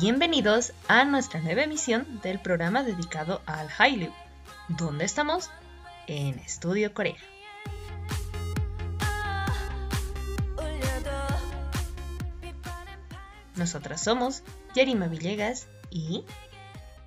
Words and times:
Bienvenidos 0.00 0.74
a 0.88 1.06
nuestra 1.06 1.40
nueva 1.40 1.62
emisión 1.62 2.20
del 2.22 2.38
programa 2.38 2.82
dedicado 2.82 3.40
al 3.46 3.70
Hallyu. 3.70 4.12
¿Dónde 4.68 5.06
estamos? 5.06 5.48
En 6.06 6.38
Estudio 6.40 6.92
Corea. 6.92 7.16
Nosotras 13.54 14.04
somos 14.04 14.42
Yerima 14.74 15.06
Villegas 15.08 15.66
y 15.88 16.24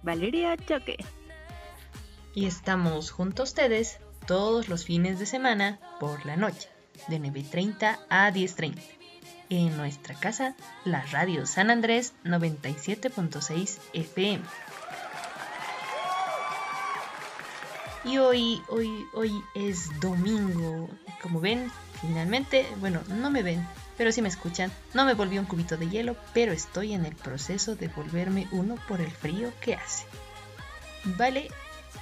Valeria 0.01 0.57
Choque. 0.57 0.97
Y 2.33 2.47
estamos 2.47 3.11
junto 3.11 3.43
a 3.43 3.45
ustedes 3.45 3.99
todos 4.25 4.67
los 4.67 4.83
fines 4.83 5.19
de 5.19 5.27
semana 5.27 5.79
por 5.99 6.25
la 6.25 6.37
noche, 6.37 6.69
de 7.07 7.19
9.30 7.19 7.99
a 8.09 8.31
10.30 8.31 8.98
en 9.49 9.75
nuestra 9.77 10.15
casa, 10.15 10.55
la 10.85 11.01
radio 11.07 11.45
San 11.45 11.69
Andrés 11.69 12.13
97.6 12.23 13.77
FM. 13.93 14.43
Y 18.05 18.17
hoy, 18.17 18.61
hoy, 18.69 19.05
hoy 19.13 19.43
es 19.55 19.99
domingo. 19.99 20.89
Como 21.21 21.41
ven, 21.41 21.71
finalmente, 22.01 22.65
bueno, 22.79 23.01
no 23.09 23.29
me 23.29 23.43
ven, 23.43 23.67
pero 23.97 24.11
si 24.11 24.21
me 24.21 24.29
escuchan, 24.29 24.71
no 24.93 25.03
me 25.03 25.13
volví 25.13 25.37
un 25.37 25.45
cubito 25.45 25.75
de 25.75 25.89
hielo, 25.89 26.15
pero 26.33 26.53
estoy 26.53 26.93
en 26.93 27.05
el 27.05 27.15
proceso 27.15 27.75
de 27.75 27.89
volverme 27.89 28.47
uno 28.51 28.75
por 28.87 29.01
el 29.01 29.11
frío 29.11 29.51
que 29.59 29.75
hace. 29.75 30.05
Vale, 31.17 31.49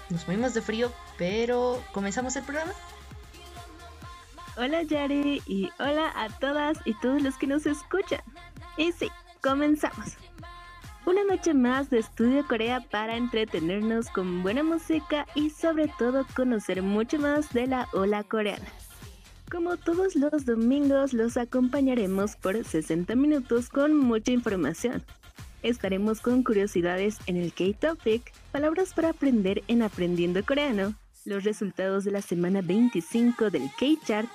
nos 0.09 0.27
movimos 0.27 0.53
de 0.53 0.61
frío, 0.61 0.93
pero 1.17 1.83
¿comenzamos 1.93 2.35
el 2.35 2.43
programa? 2.43 2.73
Hola 4.59 4.81
Yari 4.81 5.43
y 5.45 5.69
hola 5.77 6.11
a 6.15 6.29
todas 6.29 6.79
y 6.83 6.95
todos 6.95 7.21
los 7.21 7.37
que 7.37 7.45
nos 7.45 7.67
escuchan. 7.67 8.21
Y 8.75 8.91
sí, 8.91 9.07
comenzamos. 9.43 10.17
Una 11.05 11.23
noche 11.23 11.53
más 11.53 11.91
de 11.91 11.99
Estudio 11.99 12.43
Corea 12.47 12.81
para 12.89 13.17
entretenernos 13.17 14.09
con 14.09 14.41
buena 14.41 14.63
música 14.63 15.27
y 15.35 15.51
sobre 15.51 15.91
todo 15.99 16.25
conocer 16.35 16.81
mucho 16.81 17.19
más 17.19 17.53
de 17.53 17.67
la 17.67 17.87
ola 17.93 18.23
coreana. 18.23 18.65
Como 19.51 19.77
todos 19.77 20.15
los 20.15 20.43
domingos 20.45 21.13
los 21.13 21.37
acompañaremos 21.37 22.35
por 22.35 22.63
60 22.63 23.15
minutos 23.15 23.69
con 23.69 23.95
mucha 23.95 24.31
información. 24.31 25.03
Estaremos 25.61 26.19
con 26.19 26.41
curiosidades 26.41 27.19
en 27.27 27.37
el 27.37 27.53
K-Topic, 27.53 28.33
palabras 28.51 28.95
para 28.95 29.09
aprender 29.09 29.63
en 29.67 29.83
Aprendiendo 29.83 30.43
Coreano, 30.43 30.95
los 31.27 31.43
resultados 31.43 32.05
de 32.05 32.11
la 32.11 32.21
semana 32.21 32.61
25 32.61 33.51
del 33.51 33.69
K-Chart 33.77 34.29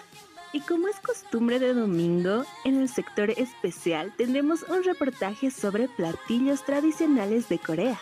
y 0.52 0.60
como 0.60 0.88
es 0.88 1.00
costumbre 1.00 1.58
de 1.58 1.72
domingo, 1.72 2.44
en 2.64 2.80
el 2.80 2.88
sector 2.90 3.30
especial 3.30 4.12
tendremos 4.18 4.62
un 4.64 4.84
reportaje 4.84 5.50
sobre 5.50 5.88
platillos 5.88 6.64
tradicionales 6.64 7.48
de 7.48 7.58
Corea. 7.58 7.98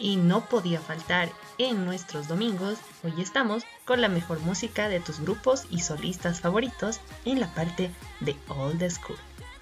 Y 0.00 0.16
no 0.16 0.44
podía 0.48 0.80
faltar 0.80 1.30
en 1.58 1.84
nuestros 1.84 2.26
domingos, 2.26 2.78
hoy 3.04 3.14
estamos 3.22 3.62
con 3.84 4.00
la 4.00 4.08
mejor 4.08 4.40
música 4.40 4.88
de 4.88 4.98
tus 4.98 5.20
grupos 5.20 5.66
y 5.70 5.80
solistas 5.80 6.40
favoritos 6.40 7.00
en 7.24 7.38
la 7.38 7.54
parte 7.54 7.92
de 8.18 8.34
Old 8.48 8.90
School. 8.90 9.18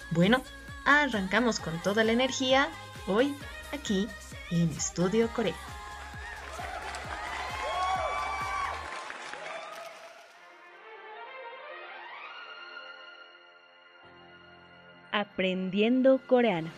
Bueno, 0.09 0.41
arrancamos 0.85 1.59
con 1.59 1.79
toda 1.83 2.03
la 2.03 2.13
energía 2.13 2.67
hoy 3.05 3.35
aquí 3.71 4.07
en 4.49 4.69
Estudio 4.71 5.29
Corea. 5.35 5.55
Aprendiendo 15.33 16.19
Coreano. 16.27 16.69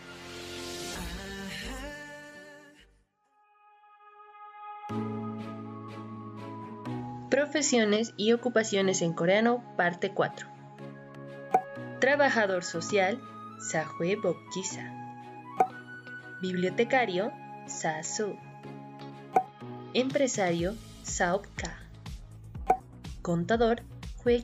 Profesiones 7.28 8.14
y 8.16 8.32
ocupaciones 8.32 9.02
en 9.02 9.12
coreano, 9.12 9.62
parte 9.76 10.12
4. 10.12 10.48
Trabajador 12.00 12.64
social, 12.64 13.20
Sahue 13.60 14.16
Bokjisa. 14.16 14.90
Bibliotecario, 16.40 17.32
Sasu. 17.66 18.38
Empresario, 19.92 20.74
Saopka. 21.02 21.76
Contador, 23.20 23.82
Hue 24.24 24.42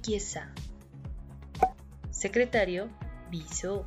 Secretario, 2.10 2.90
Biso 3.30 3.86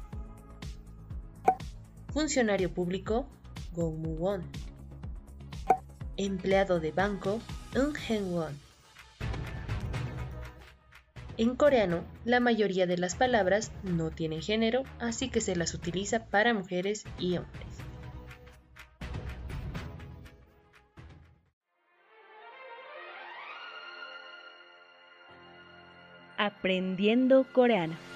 funcionario 2.16 2.74
público 2.74 3.28
Go 3.74 3.92
Mu 3.92 4.16
Won, 4.16 4.42
empleado 6.16 6.80
de 6.80 6.94
banco 6.94 7.42
Eun 7.74 7.94
Hen 8.08 8.32
Won. 8.32 8.58
En 11.36 11.58
coreano, 11.58 12.06
la 12.24 12.40
mayoría 12.40 12.88
de 12.88 12.98
las 12.98 13.16
palabras 13.16 13.74
no 13.84 14.12
tienen 14.12 14.42
género, 14.42 14.84
así 14.98 15.28
que 15.28 15.42
se 15.42 15.58
las 15.58 15.74
utiliza 15.74 16.28
para 16.28 16.54
mujeres 16.54 17.04
y 17.20 17.36
hombres. 17.36 17.68
Aprendiendo 26.38 27.46
coreano. 27.52 28.15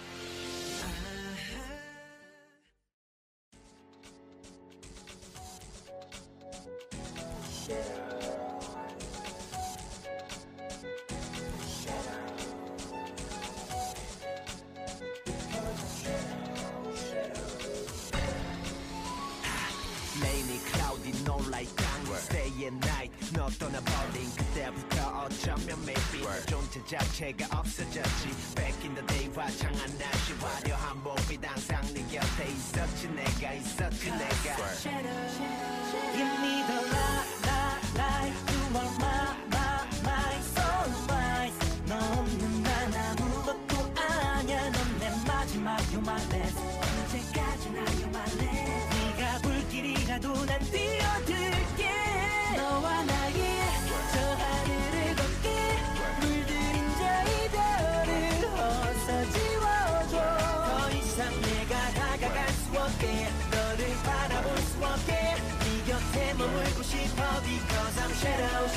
자체가 26.89 27.45
없어졌지. 27.59 28.55
Back 28.55 28.81
in 28.81 28.95
the 28.95 29.05
day 29.05 29.29
화창한 29.35 29.95
날씨 29.99 30.33
화려한 30.33 31.03
몸빛 31.03 31.39
항상 31.45 31.85
네 31.93 32.01
곁에 32.09 32.49
있었지. 32.49 33.07
내가 33.09 33.53
있었지 33.53 34.09
내가. 34.09 34.57
Give 36.15 36.25
me 36.25 36.33
the 36.33 36.38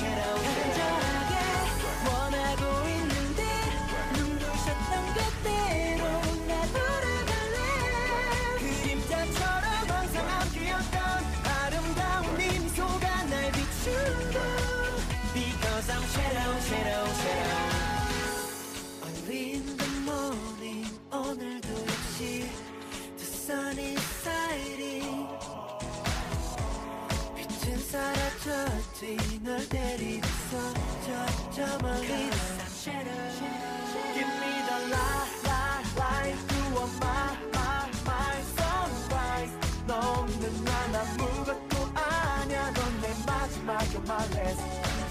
i 0.02 0.04
can't 0.04 0.18
help 0.18 1.16
it. 1.16 1.21
널 29.43 29.67
데리고서 29.69 30.73
저저 31.05 31.77
멀리 31.81 32.29
Give 34.13 34.31
me 34.39 34.53
the 34.67 34.77
light, 34.93 35.33
light, 35.45 35.87
light 35.97 36.37
You 36.53 36.65
are 36.77 36.91
my, 37.01 37.33
my, 37.53 37.85
my 38.05 38.37
sunrise 38.57 39.53
너 39.87 39.93
없는 39.95 40.43
난 40.63 40.95
아무것도 40.95 41.73
아냐 41.95 42.71
넌 42.71 42.79
내 43.01 43.05
마지막 43.25 43.79
You're 43.91 44.05
my 44.05 44.25
last 44.35 44.61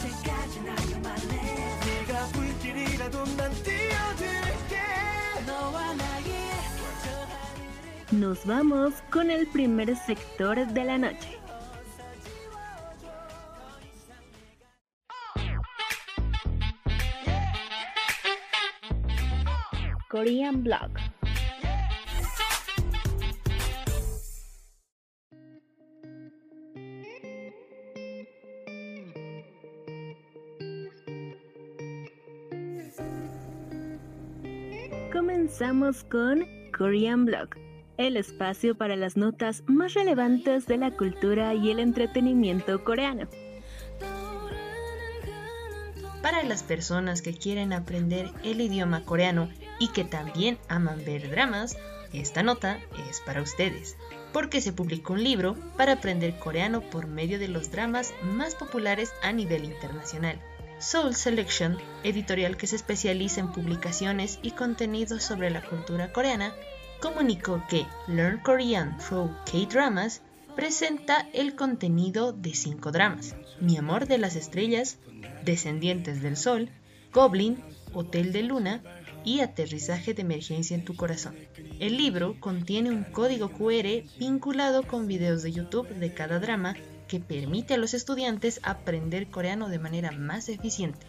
언제까지나 0.03 0.75
You're 0.75 0.99
my 0.99 1.15
last 1.15 1.81
네가 1.87 2.27
불길이라도 2.33 3.25
난 3.37 3.53
뛰어들게 3.63 4.75
너와 5.47 5.95
나의 5.95 6.31
저 7.03 7.07
하늘을 7.33 8.19
Nos 8.21 8.45
vamos 8.47 8.95
con 9.11 9.31
el 9.31 9.47
primer 9.49 9.97
sector 9.97 10.67
de 10.67 10.85
la 10.85 10.97
noche. 10.99 11.40
Korean 20.22 20.64
Blog. 20.64 20.92
Comenzamos 35.12 36.04
con 36.04 36.46
Korean 36.78 37.26
Blog, 37.26 37.50
el 37.98 38.16
espacio 38.16 38.76
para 38.76 38.96
las 38.96 39.18
notas 39.18 39.64
más 39.66 39.96
relevantes 39.96 40.68
de 40.68 40.78
la 40.78 40.92
cultura 40.92 41.56
y 41.56 41.72
el 41.72 41.80
entretenimiento 41.80 42.84
coreano. 42.84 43.28
Para 46.22 46.44
las 46.44 46.62
personas 46.62 47.24
que 47.24 47.34
quieren 47.34 47.74
aprender 47.74 48.30
el 48.44 48.62
idioma 48.62 49.04
coreano 49.04 49.50
y 49.82 49.88
que 49.88 50.04
también 50.04 50.60
aman 50.68 51.04
ver 51.04 51.28
dramas, 51.32 51.76
esta 52.14 52.44
nota 52.44 52.80
es 53.10 53.20
para 53.20 53.42
ustedes, 53.42 53.98
porque 54.32 54.62
se 54.62 54.74
publicó 54.74 55.14
un 55.14 55.24
libro 55.24 55.56
para 55.76 55.94
aprender 55.94 56.38
coreano 56.38 56.82
por 56.82 57.08
medio 57.08 57.40
de 57.40 57.48
los 57.48 57.72
dramas 57.72 58.14
más 58.22 58.54
populares 58.54 59.12
a 59.24 59.32
nivel 59.32 59.66
internacional. 59.66 60.40
Soul 60.78 61.16
Selection, 61.16 61.80
editorial 62.04 62.58
que 62.58 62.68
se 62.68 62.76
especializa 62.76 63.40
en 63.40 63.52
publicaciones 63.52 64.38
y 64.44 64.52
contenidos 64.52 65.24
sobre 65.24 65.50
la 65.50 65.64
cultura 65.64 66.14
coreana, 66.14 66.54
comunicó 67.02 67.64
que 67.68 67.88
Learn 68.08 68.38
Korean 68.42 69.00
Through 69.00 69.36
K-Dramas 69.52 70.22
presenta 70.56 71.28
el 71.34 71.56
contenido 71.56 72.34
de 72.34 72.54
cinco 72.54 72.92
dramas: 72.92 73.36
Mi 73.60 73.78
amor 73.78 74.06
de 74.06 74.20
las 74.20 74.36
estrellas, 74.36 75.00
Descendientes 75.44 76.22
del 76.22 76.38
Sol, 76.38 76.70
Goblin, 77.12 77.64
Hotel 77.94 78.32
de 78.32 78.44
Luna 78.44 78.84
y 79.24 79.40
Aterrizaje 79.40 80.14
de 80.14 80.22
emergencia 80.22 80.76
en 80.76 80.86
tu 80.86 80.96
corazón. 80.96 81.36
El 81.80 81.98
libro 81.98 82.36
contiene 82.40 82.90
un 82.90 83.04
código 83.04 83.50
QR 83.50 84.04
vinculado 84.18 84.84
con 84.84 85.08
videos 85.08 85.44
de 85.44 85.52
YouTube 85.52 85.88
de 85.90 86.14
cada 86.14 86.40
drama 86.40 86.76
que 87.08 87.20
permite 87.20 87.74
a 87.74 87.78
los 87.78 87.94
estudiantes 87.94 88.60
aprender 88.64 89.28
coreano 89.28 89.68
de 89.70 89.80
manera 89.80 90.12
más 90.12 90.48
eficiente. 90.50 91.06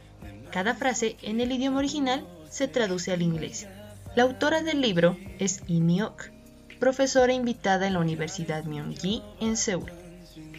Cada 0.50 0.74
frase 0.74 1.16
en 1.22 1.40
el 1.40 1.52
idioma 1.52 1.78
original 1.78 2.26
se 2.50 2.68
traduce 2.68 3.12
al 3.12 3.22
inglés. 3.22 3.66
La 4.14 4.24
autora 4.24 4.62
del 4.62 4.80
libro 4.80 5.16
es 5.38 5.68
Mi-ok, 5.68 6.24
profesora 6.78 7.32
invitada 7.32 7.86
en 7.86 7.94
la 7.94 8.00
Universidad 8.00 8.64
Myung-ji 8.64 9.22
en 9.40 9.56
Seúl. 9.56 9.90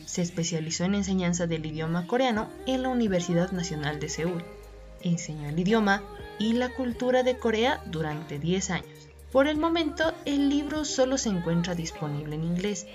Se 0.05 0.21
especializó 0.21 0.85
en 0.85 0.95
enseñanza 0.95 1.45
del 1.45 1.65
idioma 1.65 2.07
coreano 2.07 2.49
en 2.65 2.81
la 2.81 2.89
Universidad 2.89 3.51
Nacional 3.51 3.99
de 3.99 4.09
Seúl. 4.09 4.43
Enseñó 5.01 5.49
el 5.49 5.59
idioma 5.59 6.01
y 6.39 6.53
la 6.53 6.69
cultura 6.69 7.23
de 7.23 7.37
Corea 7.37 7.81
durante 7.85 8.39
10 8.39 8.69
años. 8.71 9.09
Por 9.31 9.47
el 9.47 9.57
momento, 9.57 10.13
el 10.25 10.49
libro 10.49 10.85
solo 10.85 11.17
se 11.17 11.29
encuentra 11.29 11.75
disponible 11.75 12.35
en 12.35 12.43
inglés, 12.43 12.85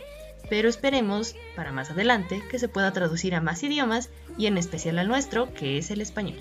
pero 0.49 0.69
esperemos 0.69 1.35
para 1.57 1.73
más 1.73 1.91
adelante 1.91 2.43
que 2.51 2.59
se 2.59 2.69
pueda 2.69 2.93
traducir 2.93 3.35
a 3.35 3.41
más 3.41 3.63
idiomas 3.63 4.09
y 4.37 4.47
en 4.47 4.57
especial 4.57 4.99
al 4.99 5.09
nuestro, 5.09 5.53
que 5.55 5.79
es 5.79 5.91
el 5.91 6.01
español. 6.01 6.39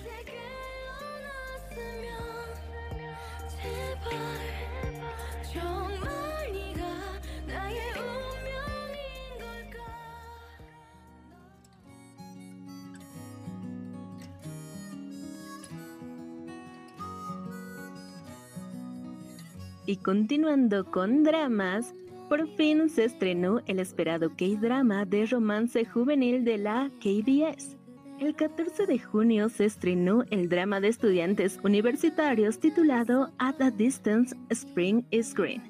Y 19.88 19.96
continuando 19.96 20.92
con 20.92 21.24
dramas, 21.24 21.96
por 22.28 22.46
fin 22.56 22.90
se 22.90 23.06
estrenó 23.06 23.62
el 23.68 23.80
esperado 23.80 24.32
K-drama 24.36 25.06
de 25.06 25.26
romance 25.26 25.86
juvenil 25.86 26.44
de 26.44 26.58
la 26.58 26.92
KBS. 27.00 27.78
El 28.20 28.36
14 28.36 28.86
de 28.86 29.00
junio 29.00 29.48
se 29.48 29.64
estrenó 29.64 30.26
el 30.30 30.50
drama 30.50 30.82
de 30.82 30.90
estudiantes 30.90 31.58
universitarios 31.64 32.60
titulado 32.60 33.32
At 33.38 33.62
a 33.62 33.72
Distance 33.72 34.36
Spring 34.50 35.06
is 35.10 35.34
Green, 35.34 35.62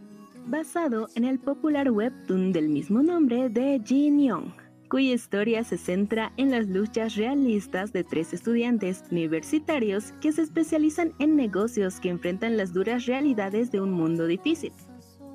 basado 0.48 1.10
en 1.14 1.24
el 1.24 1.38
popular 1.38 1.92
webtoon 1.92 2.52
del 2.52 2.70
mismo 2.70 3.04
nombre 3.04 3.50
de 3.50 3.80
Jin 3.86 4.20
Young, 4.20 4.52
cuya 4.89 5.13
historia 5.13 5.63
se 5.63 5.77
centra 5.77 6.32
en 6.38 6.51
las 6.51 6.67
luchas 6.67 7.15
realistas 7.15 7.94
de 7.94 8.03
tres 8.03 8.34
estudiantes 8.34 9.03
universitarios 9.12 10.13
que 10.22 10.32
se 10.32 10.44
especializan 10.44 11.13
en 11.20 11.36
negocios 11.36 12.00
que 12.00 12.10
enfrentan 12.10 12.58
las 12.58 12.74
duras 12.74 13.06
realidades 13.06 13.72
de 13.72 13.82
un 13.82 13.91
mundo 13.91 14.25
difícil. 14.27 14.72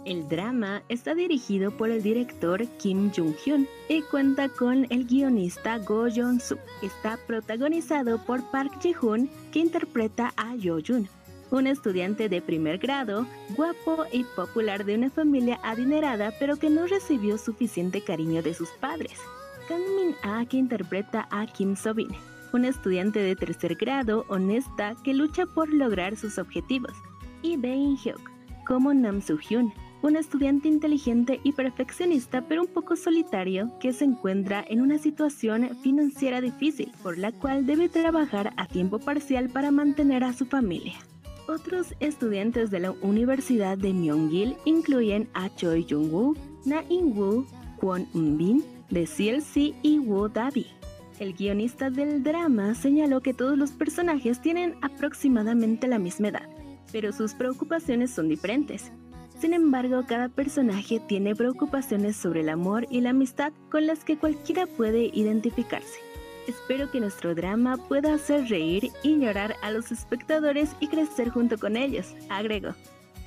El 0.05 0.29
drama 0.29 0.83
está 0.89 1.15
dirigido 1.15 1.71
por 1.77 1.91
el 1.91 2.03
director 2.03 2.67
Kim 2.79 3.13
Jung-hyun 3.13 3.69
y 3.89 4.03
cuenta 4.03 4.49
con 4.49 4.87
el 4.91 5.07
guionista 5.07 5.79
Go 5.79 6.09
Yeon-soo. 6.09 6.59
Está 6.83 7.19
protagonizado 7.29 8.19
por 8.25 8.43
Park 8.51 8.81
Ji-hoon, 8.81 9.31
que 9.53 9.61
interpreta 9.61 10.33
a 10.37 10.57
Yo-jun. 10.57 11.09
un 11.53 11.67
estudiante 11.67 12.29
de 12.31 12.41
primer 12.41 12.79
grado, 12.79 13.27
guapo 13.51 14.07
y 14.11 14.25
popular 14.25 14.87
de 14.87 14.95
una 14.97 15.11
familia 15.11 15.61
adinerada, 15.63 16.33
pero 16.41 16.57
que 16.57 16.71
no 16.71 16.87
recibió 16.87 17.37
suficiente 17.37 18.03
cariño 18.03 18.43
de 18.43 18.55
sus 18.55 18.71
padres. 18.81 19.21
Kang 19.73 19.97
Min 19.97 20.15
Ah 20.23 20.45
que 20.47 20.59
interpreta 20.59 21.27
a 21.31 21.47
Kim 21.47 21.77
Sobin, 21.77 22.11
una 22.53 22.69
estudiante 22.69 23.21
de 23.21 23.35
tercer 23.35 23.75
grado 23.77 24.27
honesta 24.29 24.95
que 25.03 25.15
lucha 25.15 25.47
por 25.47 25.73
lograr 25.73 26.15
sus 26.15 26.37
objetivos, 26.37 26.93
y 27.41 27.57
Bae 27.57 27.97
Hyuk 27.97 28.21
como 28.67 28.93
Nam 28.93 29.23
Soo 29.23 29.39
Hyun, 29.39 29.73
un 30.03 30.17
estudiante 30.17 30.69
inteligente 30.69 31.41
y 31.43 31.53
perfeccionista 31.53 32.43
pero 32.43 32.61
un 32.61 32.69
poco 32.69 32.97
solitario 32.97 33.73
que 33.81 33.95
se 33.95 34.05
encuentra 34.05 34.63
en 34.69 34.83
una 34.83 34.99
situación 34.99 35.71
financiera 35.83 36.43
difícil 36.43 36.93
por 37.03 37.17
la 37.17 37.33
cual 37.33 37.65
debe 37.65 37.89
trabajar 37.89 38.53
a 38.59 38.67
tiempo 38.67 38.99
parcial 38.99 39.49
para 39.49 39.71
mantener 39.71 40.23
a 40.23 40.35
su 40.35 40.45
familia. 40.45 40.97
Otros 41.49 41.95
estudiantes 41.99 42.71
de 42.71 42.81
la 42.81 42.91
Universidad 42.91 43.79
de 43.79 43.95
Myeongil 43.95 44.55
incluyen 44.67 45.31
a 45.33 45.49
Choi 45.57 45.87
Jung-woo, 45.89 46.37
Na 46.67 46.85
In-woo, 46.91 47.47
Kwon 47.81 48.07
Eun-bin, 48.15 48.63
de 48.93 49.07
CLC 49.07 49.75
y 49.83 49.99
Woo 49.99 50.29
Dabi. 50.29 50.67
El 51.19 51.33
guionista 51.33 51.89
del 51.89 52.23
drama 52.23 52.75
señaló 52.75 53.21
que 53.23 53.33
todos 53.33 53.57
los 53.57 53.71
personajes 53.71 54.41
tienen 54.41 54.77
aproximadamente 54.83 55.89
la 55.89 55.99
misma 55.99 56.29
edad, 56.29 56.49
pero 56.93 57.13
sus 57.13 57.33
preocupaciones 57.33 58.11
son 58.11 58.29
diferentes. 58.29 58.93
Sin 59.41 59.55
embargo, 59.55 60.05
cada 60.07 60.29
personaje 60.29 61.01
tiene 61.09 61.35
preocupaciones 61.35 62.17
sobre 62.17 62.41
el 62.41 62.51
amor 62.51 62.87
y 62.91 63.01
la 63.01 63.11
amistad 63.11 63.53
con 63.71 63.87
las 63.87 64.05
que 64.05 64.19
cualquiera 64.19 64.67
puede 64.67 65.11
identificarse. 65.15 65.99
Espero 66.47 66.91
que 66.91 67.01
nuestro 67.01 67.35
drama 67.35 67.77
pueda 67.89 68.15
hacer 68.15 68.49
reír 68.49 68.91
y 69.03 69.19
llorar 69.19 69.57
a 69.63 69.71
los 69.71 69.91
espectadores 69.91 70.77
y 70.81 70.89
crecer 70.89 71.31
junto 71.31 71.57
con 71.57 71.77
ellos, 71.77 72.15
agregó. 72.29 72.75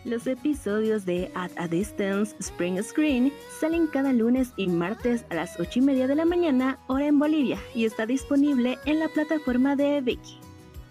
Los 0.06 0.28
episodios 0.28 1.04
de 1.08 1.32
At 1.34 1.50
a 1.58 1.68
Distance 1.68 2.36
Spring 2.38 2.80
Screen 2.84 3.34
salen 3.60 3.88
cada 3.88 4.14
lunes 4.14 4.54
y 4.56 4.68
martes 4.68 5.26
a 5.32 5.36
las 5.36 5.60
8 5.60 5.80
y 5.80 5.82
media 5.82 6.08
de 6.08 6.14
la 6.14 6.26
mañana, 6.26 6.78
hora 6.86 7.08
en 7.08 7.18
Bolivia, 7.18 7.58
y 7.74 7.86
está 7.86 8.06
disponible 8.06 8.78
en 8.86 9.00
la 9.00 9.08
plataforma 9.08 9.76
de 9.76 10.02
Viki. 10.02 10.38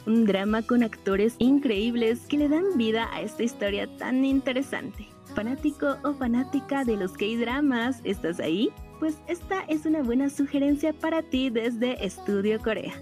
Un 0.06 0.26
drama 0.26 0.62
con 0.62 0.82
actores 0.82 1.36
increíbles 1.38 2.26
que 2.28 2.38
le 2.38 2.48
dan 2.48 2.76
vida 2.76 3.08
a 3.12 3.22
esta 3.22 3.44
historia 3.44 3.86
tan 3.98 4.24
interesante. 4.24 5.06
Fanático 5.36 5.96
o 6.02 6.14
fanática 6.14 6.84
de 6.84 6.96
los 6.96 7.12
K-dramas, 7.12 8.00
¿estás 8.02 8.40
ahí? 8.40 8.70
Pues 8.98 9.18
esta 9.28 9.60
es 9.68 9.86
una 9.86 10.02
buena 10.02 10.28
sugerencia 10.28 10.92
para 10.92 11.22
ti 11.22 11.50
desde 11.50 12.04
Estudio 12.04 12.60
Corea. 12.60 12.92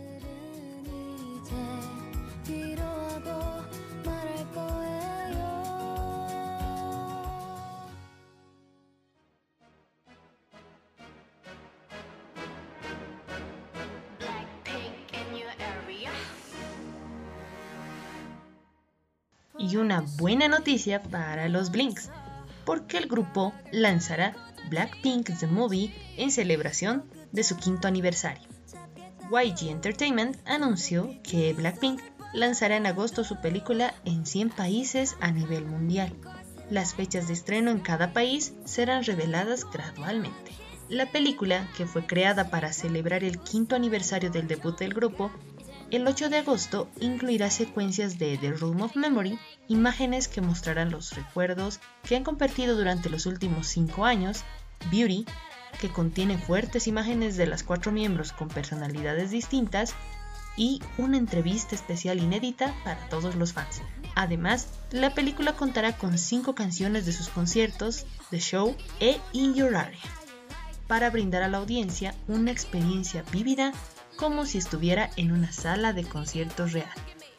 Y 19.62 19.76
una 19.76 20.04
buena 20.19 20.49
noticia 20.49 21.00
para 21.00 21.49
los 21.49 21.71
Blinks, 21.71 22.11
porque 22.64 22.99
el 22.99 23.07
grupo 23.07 23.54
lanzará 23.71 24.35
Blackpink 24.69 25.38
The 25.38 25.47
Movie 25.47 25.95
en 26.16 26.33
celebración 26.33 27.04
de 27.31 27.45
su 27.45 27.57
quinto 27.57 27.87
aniversario. 27.87 28.42
YG 29.31 29.71
Entertainment 29.71 30.37
anunció 30.47 31.14
que 31.23 31.52
Blackpink 31.52 32.00
lanzará 32.35 32.76
en 32.76 32.87
agosto 32.87 33.23
su 33.23 33.40
película 33.40 33.95
en 34.04 34.26
100 34.26 34.50
países 34.50 35.16
a 35.21 35.31
nivel 35.31 35.64
mundial. 35.64 36.12
Las 36.69 36.95
fechas 36.95 37.28
de 37.28 37.35
estreno 37.35 37.71
en 37.71 37.78
cada 37.78 38.12
país 38.12 38.54
serán 38.64 39.04
reveladas 39.04 39.64
gradualmente. 39.71 40.50
La 40.88 41.07
película, 41.07 41.69
que 41.76 41.87
fue 41.87 42.04
creada 42.04 42.50
para 42.50 42.73
celebrar 42.73 43.23
el 43.23 43.38
quinto 43.38 43.76
aniversario 43.76 44.31
del 44.31 44.49
debut 44.49 44.76
del 44.76 44.92
grupo, 44.92 45.31
el 45.92 46.06
8 46.06 46.30
de 46.30 46.38
agosto 46.38 46.88
incluirá 47.00 47.50
secuencias 47.50 48.18
de 48.18 48.38
The 48.38 48.52
Room 48.52 48.80
of 48.80 48.96
Memory, 48.96 49.38
imágenes 49.68 50.26
que 50.26 50.40
mostrarán 50.40 50.90
los 50.90 51.14
recuerdos 51.14 51.80
que 52.02 52.16
han 52.16 52.25
compartido 52.25 52.76
durante 52.76 53.11
los 53.11 53.26
últimos 53.26 53.66
5 53.68 54.04
años, 54.06 54.42
Beauty, 54.90 55.26
que 55.80 55.90
contiene 55.90 56.38
fuertes 56.38 56.87
imágenes 56.87 57.37
de 57.37 57.46
las 57.46 57.62
cuatro 57.62 57.92
miembros 57.92 58.32
con 58.32 58.49
personalidades 58.49 59.30
distintas, 59.30 59.94
y 60.56 60.80
una 60.99 61.16
entrevista 61.16 61.75
especial 61.75 62.18
inédita 62.18 62.75
para 62.84 63.08
todos 63.08 63.34
los 63.37 63.52
fans. 63.52 63.82
Además, 64.14 64.68
la 64.90 65.14
película 65.14 65.54
contará 65.54 65.96
con 65.96 66.18
5 66.18 66.54
canciones 66.54 67.06
de 67.06 67.12
sus 67.12 67.28
conciertos, 67.28 68.06
The 68.30 68.38
Show 68.38 68.76
e 69.00 69.18
In 69.32 69.54
Your 69.54 69.75
Area, 69.75 70.00
para 70.87 71.11
brindar 71.11 71.42
a 71.42 71.49
la 71.49 71.58
audiencia 71.58 72.14
una 72.28 72.50
experiencia 72.50 73.25
vívida 73.32 73.72
como 74.16 74.47
si 74.47 74.59
estuviera 74.59 75.11
en 75.16 75.33
una 75.33 75.52
sala 75.52 75.92
de 75.92 76.04
conciertos 76.04 76.73
real. 76.73 76.90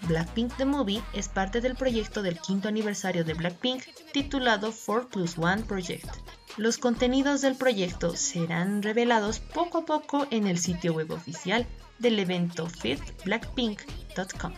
Blackpink 0.08 0.56
The 0.58 0.66
Movie 0.66 1.02
es 1.14 1.30
parte 1.30 1.62
del 1.62 1.76
proyecto 1.76 2.22
del 2.22 2.40
quinto 2.40 2.68
aniversario 2.68 3.24
de 3.24 3.34
Blackpink 3.34 3.84
titulado 4.12 4.74
4 4.86 5.10
Plus 5.10 5.38
1 5.38 5.66
Project. 5.66 6.10
Los 6.58 6.78
contenidos 6.78 7.42
del 7.42 7.56
proyecto 7.56 8.16
serán 8.16 8.84
revelados 8.84 9.40
poco 9.40 9.80
a 9.80 9.86
poco 9.86 10.28
en 10.30 10.48
el 10.48 10.60
sitio 10.60 10.94
web 10.94 11.12
oficial 11.12 11.66
del 12.00 12.20
evento 12.20 12.68
fifthblackpink.com. 12.68 14.54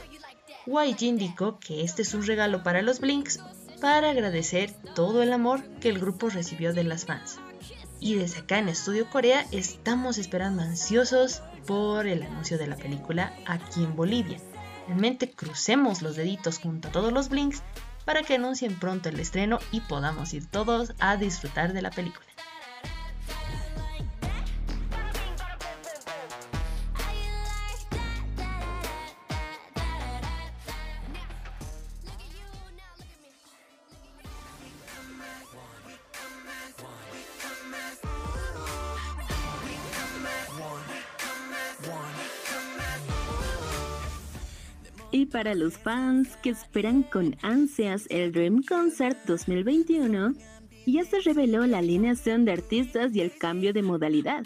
YG 0.65 1.03
indicó 1.03 1.59
que 1.59 1.83
este 1.83 2.01
es 2.01 2.13
un 2.13 2.25
regalo 2.25 2.63
para 2.63 2.81
los 2.81 2.99
Blinks 2.99 3.39
para 3.79 4.09
agradecer 4.09 4.73
todo 4.95 5.21
el 5.21 5.31
amor 5.31 5.63
que 5.79 5.89
el 5.89 5.99
grupo 5.99 6.29
recibió 6.29 6.73
de 6.73 6.83
las 6.83 7.05
fans. 7.05 7.39
Y 7.99 8.15
desde 8.15 8.39
acá 8.39 8.57
en 8.57 8.69
Estudio 8.69 9.09
Corea 9.09 9.45
estamos 9.51 10.17
esperando 10.17 10.63
ansiosos 10.63 11.43
por 11.65 12.07
el 12.07 12.23
anuncio 12.23 12.57
de 12.57 12.67
la 12.67 12.75
película 12.75 13.33
aquí 13.45 13.83
en 13.83 13.95
Bolivia. 13.95 14.37
Realmente 14.87 15.31
crucemos 15.31 16.01
los 16.01 16.15
deditos 16.15 16.59
junto 16.59 16.87
a 16.87 16.91
todos 16.91 17.11
los 17.11 17.29
Blinks 17.29 17.63
para 18.05 18.21
que 18.21 18.35
anuncien 18.35 18.79
pronto 18.79 19.09
el 19.09 19.19
estreno 19.19 19.59
y 19.71 19.81
podamos 19.81 20.33
ir 20.33 20.45
todos 20.45 20.93
a 20.99 21.17
disfrutar 21.17 21.73
de 21.73 21.81
la 21.81 21.91
película. 21.91 22.24
Para 45.35 45.53
los 45.53 45.77
fans 45.77 46.37
que 46.41 46.51
esperan 46.51 47.03
con 47.03 47.35
ansias 47.41 48.05
el 48.09 48.31
Dream 48.31 48.63
Concert 48.63 49.17
2021, 49.25 50.33
ya 50.85 51.03
se 51.03 51.19
reveló 51.19 51.67
la 51.67 51.79
alineación 51.79 52.45
de 52.45 52.53
artistas 52.53 53.13
y 53.13 53.19
el 53.19 53.35
cambio 53.37 53.73
de 53.73 53.81
modalidad. 53.81 54.45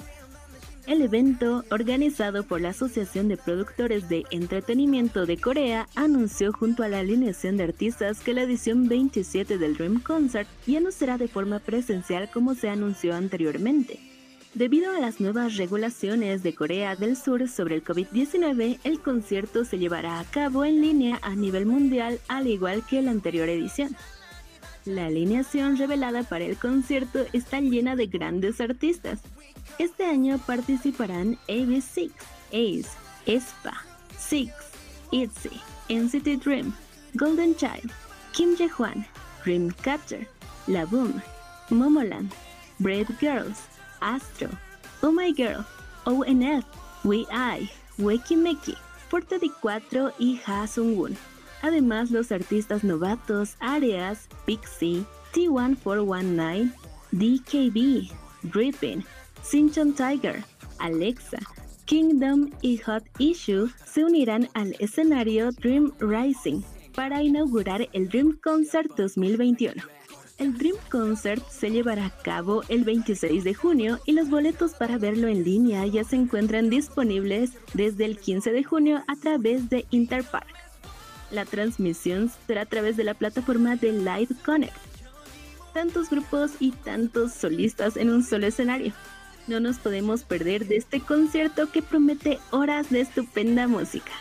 El 0.88 1.03
evento, 1.03 1.63
organizado 1.69 2.41
por 2.41 2.62
la 2.62 2.69
Asociación 2.69 3.27
de 3.27 3.38
Productores 3.38 4.10
de 4.10 4.24
Entretenimiento 4.31 5.27
de 5.27 5.38
Corea, 5.38 5.88
anunció 5.93 6.51
junto 6.53 6.81
a 6.81 6.88
la 6.88 7.01
alineación 7.01 7.58
de 7.58 7.65
artistas 7.65 8.22
que 8.22 8.34
la 8.34 8.41
edición 8.41 8.88
27 8.88 9.60
del 9.60 9.77
Dream 9.77 10.01
Concert 10.01 10.50
ya 10.65 10.79
no 10.79 10.91
será 10.91 11.19
de 11.19 11.27
forma 11.27 11.60
presencial 11.60 12.31
como 12.31 12.55
se 12.55 12.67
anunció 12.67 13.13
anteriormente. 13.13 14.09
Debido 14.56 14.91
a 14.91 15.00
las 15.00 15.20
nuevas 15.20 15.58
regulaciones 15.58 16.41
de 16.41 16.56
Corea 16.56 16.96
del 16.96 17.15
Sur 17.15 17.48
sobre 17.48 17.75
el 17.75 17.84
COVID-19, 17.84 18.79
el 18.84 19.00
concierto 19.00 19.63
se 19.63 19.77
llevará 19.77 20.20
a 20.20 20.24
cabo 20.25 20.65
en 20.65 20.82
línea 20.82 21.20
a 21.22 21.36
nivel 21.36 21.68
mundial 21.68 22.20
al 22.27 22.48
igual 22.48 22.84
que 22.84 23.01
la 23.03 23.12
anterior 23.12 23.48
edición. 23.48 23.96
La 24.86 25.06
alineación 25.06 25.77
revelada 25.77 26.24
para 26.24 26.46
el 26.46 26.58
concierto 26.58 27.25
está 27.32 27.62
llena 27.62 27.96
de 27.96 28.08
grandes 28.08 28.60
artistas. 28.60 29.20
Este 29.77 30.06
año 30.06 30.39
participarán 30.39 31.38
AB6, 31.48 32.10
Ace, 32.48 32.89
Espa, 33.27 33.86
Six, 34.18 34.51
ITZY, 35.12 35.62
NCT 35.89 36.44
Dream, 36.44 36.74
Golden 37.13 37.56
Child, 37.56 37.91
Kim 38.32 38.56
Jae-hwan, 38.58 39.06
Dreamcatcher, 39.46 40.27
La 40.65 40.86
Boom, 40.86 41.22
Momoland, 41.70 42.32
Brave 42.79 43.08
Girls, 43.20 43.60
Astro, 44.01 44.50
Oh 45.01 45.12
My 45.12 45.34
Girl, 45.34 45.65
ONF, 46.06 46.65
We 47.03 47.25
I, 47.32 47.70
Wakey 47.98 48.38
Mickey, 48.38 48.75
Forte 49.10 49.39
4 49.62 50.13
y 50.20 50.39
Ha 50.46 50.68
Sung-woon. 50.68 51.15
Además, 51.62 52.12
los 52.12 52.32
artistas 52.32 52.84
novatos 52.84 53.56
Arias, 53.60 54.27
Pixie, 54.46 55.03
T1419, 55.34 56.72
DKB, 57.12 58.12
Drippin, 58.44 59.03
Sinchon 59.41 59.94
Tiger, 59.94 60.44
Alexa, 60.79 61.39
Kingdom 61.86 62.51
y 62.62 62.77
Hot 62.86 63.03
Issue 63.18 63.70
se 63.84 64.06
unirán 64.06 64.48
al 64.53 64.75
escenario 64.79 65.51
Dream 65.51 65.91
Rising 66.00 66.62
para 66.94 67.24
inaugurar 67.24 67.88
el 67.94 68.10
Dream 68.10 68.38
Concert 68.44 68.91
2021. 68.96 69.99
El 70.39 70.58
Dream 70.58 70.77
Concert 70.89 71.43
se 71.50 71.69
llevará 71.69 72.05
a 72.05 72.10
cabo 72.22 72.63
el 72.69 72.86
26 72.86 73.43
de 73.43 73.53
junio 73.53 74.00
y 74.05 74.13
los 74.13 74.29
boletos 74.29 74.72
para 74.72 74.98
verlo 74.98 75.27
en 75.27 75.43
línea 75.43 75.86
ya 75.86 76.05
se 76.05 76.15
encuentran 76.15 76.69
disponibles 76.69 77.51
desde 77.74 78.05
el 78.05 78.17
15 78.17 78.53
de 78.53 78.63
junio 78.63 79.03
a 79.08 79.17
través 79.17 79.69
de 79.69 79.86
Interpark. 79.91 80.48
La 81.29 81.43
transmisión 81.43 82.31
será 82.48 82.62
a 82.62 82.65
través 82.65 82.96
de 82.96 83.03
la 83.03 83.15
plataforma 83.15 83.75
de 83.75 83.91
Live 83.91 84.29
Connect. 84.46 84.77
Tantos 85.74 86.10
grupos 86.10 86.51
y 86.62 86.72
tantos 86.72 87.34
solistas 87.34 87.98
en 87.98 88.10
un 88.10 88.24
solo 88.24 88.48
escenario. 88.48 88.93
No 89.48 89.60
nos 89.60 89.77
podemos 89.77 90.24
perder 90.24 90.67
de 90.67 90.77
este 90.77 91.01
concierto 91.01 91.69
que 91.69 91.81
promete 91.81 92.39
horas 92.51 92.89
de 92.89 93.01
estupenda 93.01 93.67
música. 93.67 94.13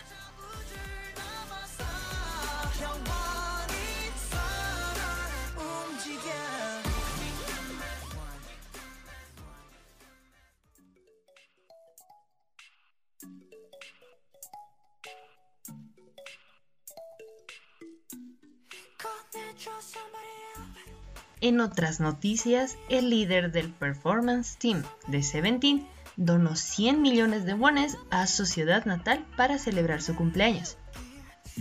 En 21.41 21.61
otras 21.61 21.99
noticias, 21.99 22.77
el 22.89 23.09
líder 23.09 23.51
del 23.51 23.71
Performance 23.71 24.57
Team 24.57 24.83
de 25.07 25.23
Seventeen 25.23 25.87
donó 26.17 26.57
100 26.57 27.01
millones 27.01 27.45
de 27.45 27.53
wones 27.53 27.97
a 28.09 28.27
su 28.27 28.45
ciudad 28.45 28.85
natal 28.85 29.25
para 29.37 29.57
celebrar 29.57 30.01
su 30.01 30.15
cumpleaños. 30.15 30.77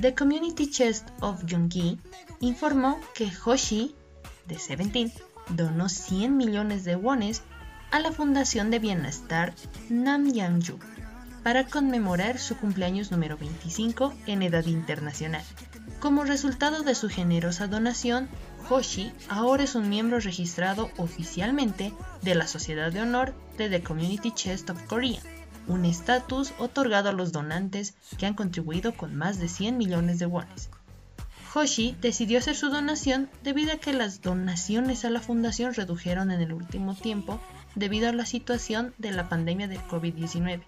The 0.01 0.15
Community 0.15 0.69
Chest 0.69 1.09
of 1.21 1.45
Gyeonggi 1.45 2.01
informó 2.41 3.01
que 3.15 3.31
Hoshi, 3.45 3.95
de 4.47 4.59
Seventeen, 4.59 5.13
donó 5.51 5.89
100 5.89 6.37
millones 6.37 6.85
de 6.85 6.97
wones 6.97 7.43
a 7.91 8.01
la 8.01 8.13
Fundación 8.13 8.71
de 8.71 8.81
Bienestar 8.81 9.55
Namyangju 9.89 10.79
para 11.43 11.67
conmemorar 11.67 12.39
su 12.39 12.57
cumpleaños 12.57 13.11
número 13.11 13.37
25 13.39 14.13
en 14.27 14.43
edad 14.43 14.67
internacional. 14.67 15.45
Como 16.01 16.23
resultado 16.23 16.85
de 16.85 16.95
su 16.95 17.09
generosa 17.09 17.67
donación, 17.67 18.29
Hoshi 18.71 19.13
ahora 19.29 19.65
es 19.65 19.75
un 19.75 19.89
miembro 19.89 20.21
registrado 20.21 20.91
oficialmente 20.97 21.93
de 22.23 22.37
la 22.37 22.47
Sociedad 22.47 22.93
de 22.93 23.03
Honor 23.03 23.35
de 23.57 23.69
The 23.69 23.83
Community 23.83 24.31
Chest 24.31 24.71
of 24.71 24.81
Korea, 24.85 25.21
un 25.67 25.85
estatus 25.85 26.53
otorgado 26.61 27.09
a 27.09 27.13
los 27.13 27.33
donantes 27.33 27.95
que 28.17 28.27
han 28.27 28.35
contribuido 28.35 28.95
con 28.95 29.17
más 29.17 29.41
de 29.41 29.49
100 29.49 29.77
millones 29.77 30.21
de 30.21 30.27
wones. 30.27 30.71
Hoshi 31.53 31.97
decidió 32.01 32.39
hacer 32.39 32.55
su 32.55 32.71
donación 32.71 33.29
debido 33.43 33.73
a 33.73 33.79
que 33.79 33.93
las 33.93 34.23
donaciones 34.23 35.05
a 35.05 35.11
la 35.11 35.21
fundación 35.21 35.75
redujeron 35.75 36.31
en 36.31 36.41
el 36.41 36.53
último 36.53 36.95
tiempo 36.95 37.41
debido 37.75 38.09
a 38.09 38.13
la 38.13 38.25
situación 38.25 38.95
de 38.99 39.11
la 39.11 39.29
pandemia 39.29 39.67
del 39.67 39.81
COVID-19 39.81 40.63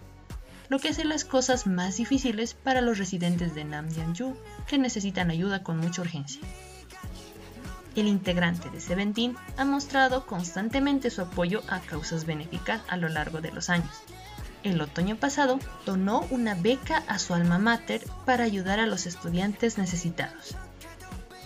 lo 0.71 0.79
que 0.79 0.89
hace 0.89 1.05
las 1.05 1.25
cosas 1.25 1.67
más 1.67 1.97
difíciles 1.97 2.55
para 2.55 2.81
los 2.81 2.97
residentes 2.97 3.55
de 3.55 3.65
Namyangju 3.65 4.37
que 4.69 4.79
necesitan 4.79 5.31
ayuda 5.31 5.65
con 5.65 5.79
mucha 5.79 6.01
urgencia. 6.01 6.41
El 7.97 8.07
integrante 8.07 8.71
de 8.71 8.81
Seventeen 8.81 9.37
ha 9.57 9.65
mostrado 9.65 10.27
constantemente 10.27 11.11
su 11.11 11.23
apoyo 11.23 11.63
a 11.69 11.81
causas 11.81 12.25
benéficas 12.25 12.83
a 12.87 12.97
lo 12.97 13.09
largo 13.09 13.41
de 13.41 13.51
los 13.51 13.69
años. 13.69 13.91
El 14.63 14.81
otoño 14.81 15.17
pasado 15.17 15.59
donó 15.87 16.25
una 16.31 16.55
beca 16.55 17.03
a 17.09 17.19
su 17.19 17.35
alma 17.35 17.59
mater 17.59 18.07
para 18.25 18.45
ayudar 18.45 18.79
a 18.79 18.87
los 18.87 19.07
estudiantes 19.07 19.77
necesitados. 19.77 20.55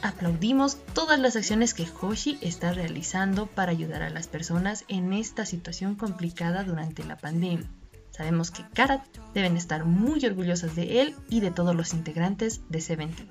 Aplaudimos 0.03 0.77
todas 0.93 1.19
las 1.19 1.35
acciones 1.35 1.73
que 1.73 1.89
Hoshi 1.99 2.37
está 2.43 2.75
realizando 2.75 3.47
para 3.47 3.73
ayudar 3.73 4.03
a 4.03 4.11
las 4.11 4.27
personas 4.27 4.85
en 4.89 5.15
esta 5.15 5.47
situación 5.47 5.95
complicada 5.95 6.63
durante 6.63 7.05
la 7.05 7.17
pandemia. 7.17 7.71
Sabemos 8.17 8.53
que 8.53 8.63
Karat 8.73 9.03
deben 9.35 9.57
estar 9.57 9.85
muy 9.85 10.25
orgullosas 10.25 10.77
de 10.77 11.01
él 11.03 11.17
y 11.29 11.41
de 11.41 11.51
todos 11.51 11.75
los 11.75 11.95
integrantes 11.95 12.61
de 12.69 12.81
Seventeen. 12.81 13.29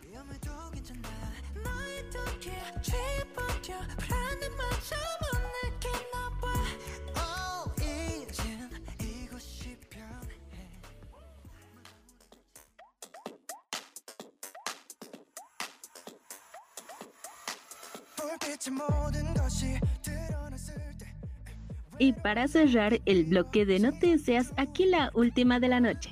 Y 22.00 22.14
para 22.14 22.48
cerrar 22.48 23.00
el 23.06 23.26
bloque 23.26 23.66
de 23.66 23.80
noticias, 23.80 24.54
aquí 24.58 24.86
la 24.86 25.12
última 25.14 25.60
de 25.60 25.68
la 25.68 25.80
noche. 25.80 26.10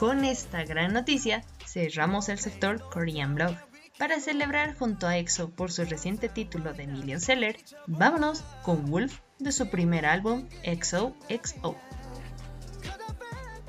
Con 0.02 0.26
esta 0.26 0.64
gran 0.64 0.94
noticia, 0.94 1.44
cerramos 1.64 2.28
el 2.30 2.40
sector 2.40 2.82
Korean 2.90 3.36
Blog. 3.36 3.56
Para 4.00 4.20
celebrar 4.20 4.76
junto 4.76 5.06
a 5.06 5.16
EXO 5.20 5.52
por 5.52 5.72
su 5.72 5.86
reciente 5.86 6.28
título 6.28 6.74
de 6.74 6.88
Million 6.88 7.22
Seller, 7.22 7.58
vámonos 7.86 8.44
con 8.64 8.90
Wolf 8.90 9.20
de 9.38 9.52
su 9.52 9.70
primer 9.70 10.08
álbum 10.08 10.50
EXO 10.64 11.16
XO. 11.30 11.76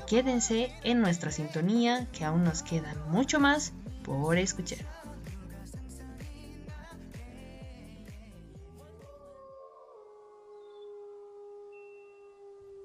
Quédense 0.07 0.73
en 0.83 1.01
nuestra 1.01 1.29
sintonía 1.29 2.07
que 2.11 2.25
aún 2.25 2.43
nos 2.43 2.63
queda 2.63 2.95
mucho 3.09 3.39
más 3.39 3.71
por 4.03 4.39
escuchar. 4.39 4.79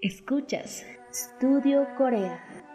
Escuchas 0.02 0.84
Studio 1.14 1.86
Corea. 1.96 2.67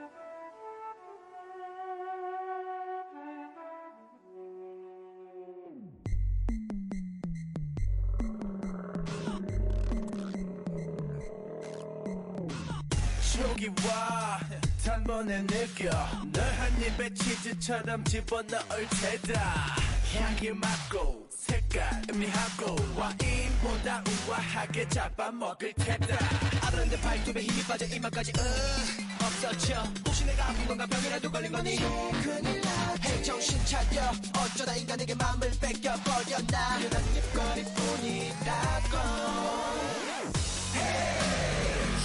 단번에 15.24 15.46
느껴. 15.48 15.90
널한 16.32 16.82
입에 16.82 17.14
치즈처럼 17.14 18.04
집어넣을 18.04 18.88
테다. 19.02 19.76
향기 20.16 20.52
맡고 20.52 21.28
색깔 21.30 22.02
음미하고 22.12 22.76
와인보다 22.96 24.04
우아하게 24.28 24.88
잡아먹을 24.90 25.74
테다. 25.74 26.18
아른데 26.62 27.00
발톱에 27.02 27.42
힘이 27.42 27.64
빠져 27.64 27.86
이마까지 27.86 28.34
으 28.38 28.42
없어져. 29.24 29.84
혹시 30.06 30.26
내가 30.26 30.50
아픈 30.50 30.68
건가 30.68 30.86
병이라도 30.86 31.32
걸린 31.32 31.52
거니? 31.52 31.78
큰일 31.78 32.62
나. 32.62 32.96
헤이 33.06 33.24
정신 33.24 33.64
차려. 33.66 34.12
어쩌다 34.38 34.76
인간에게 34.76 35.16
마음을 35.16 35.50
뺏겨버렸나? 35.60 36.80
그런 36.80 37.04
입거리뿐이라고 37.16 38.98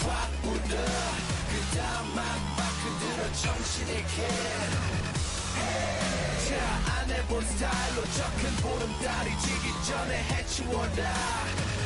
확 0.02 0.30
울어. 0.44 0.58
그 1.50 1.76
다음 1.76 2.14
막막 2.14 2.47
흔들어 2.47 2.47
정신을 3.32 3.94
자 6.48 7.00
안에 7.00 7.22
본 7.26 7.44
스타일로 7.44 8.02
저큰 8.16 8.56
보름달이 8.62 9.30
지기 9.40 9.86
전에 9.86 10.22
해치워라 10.24 11.77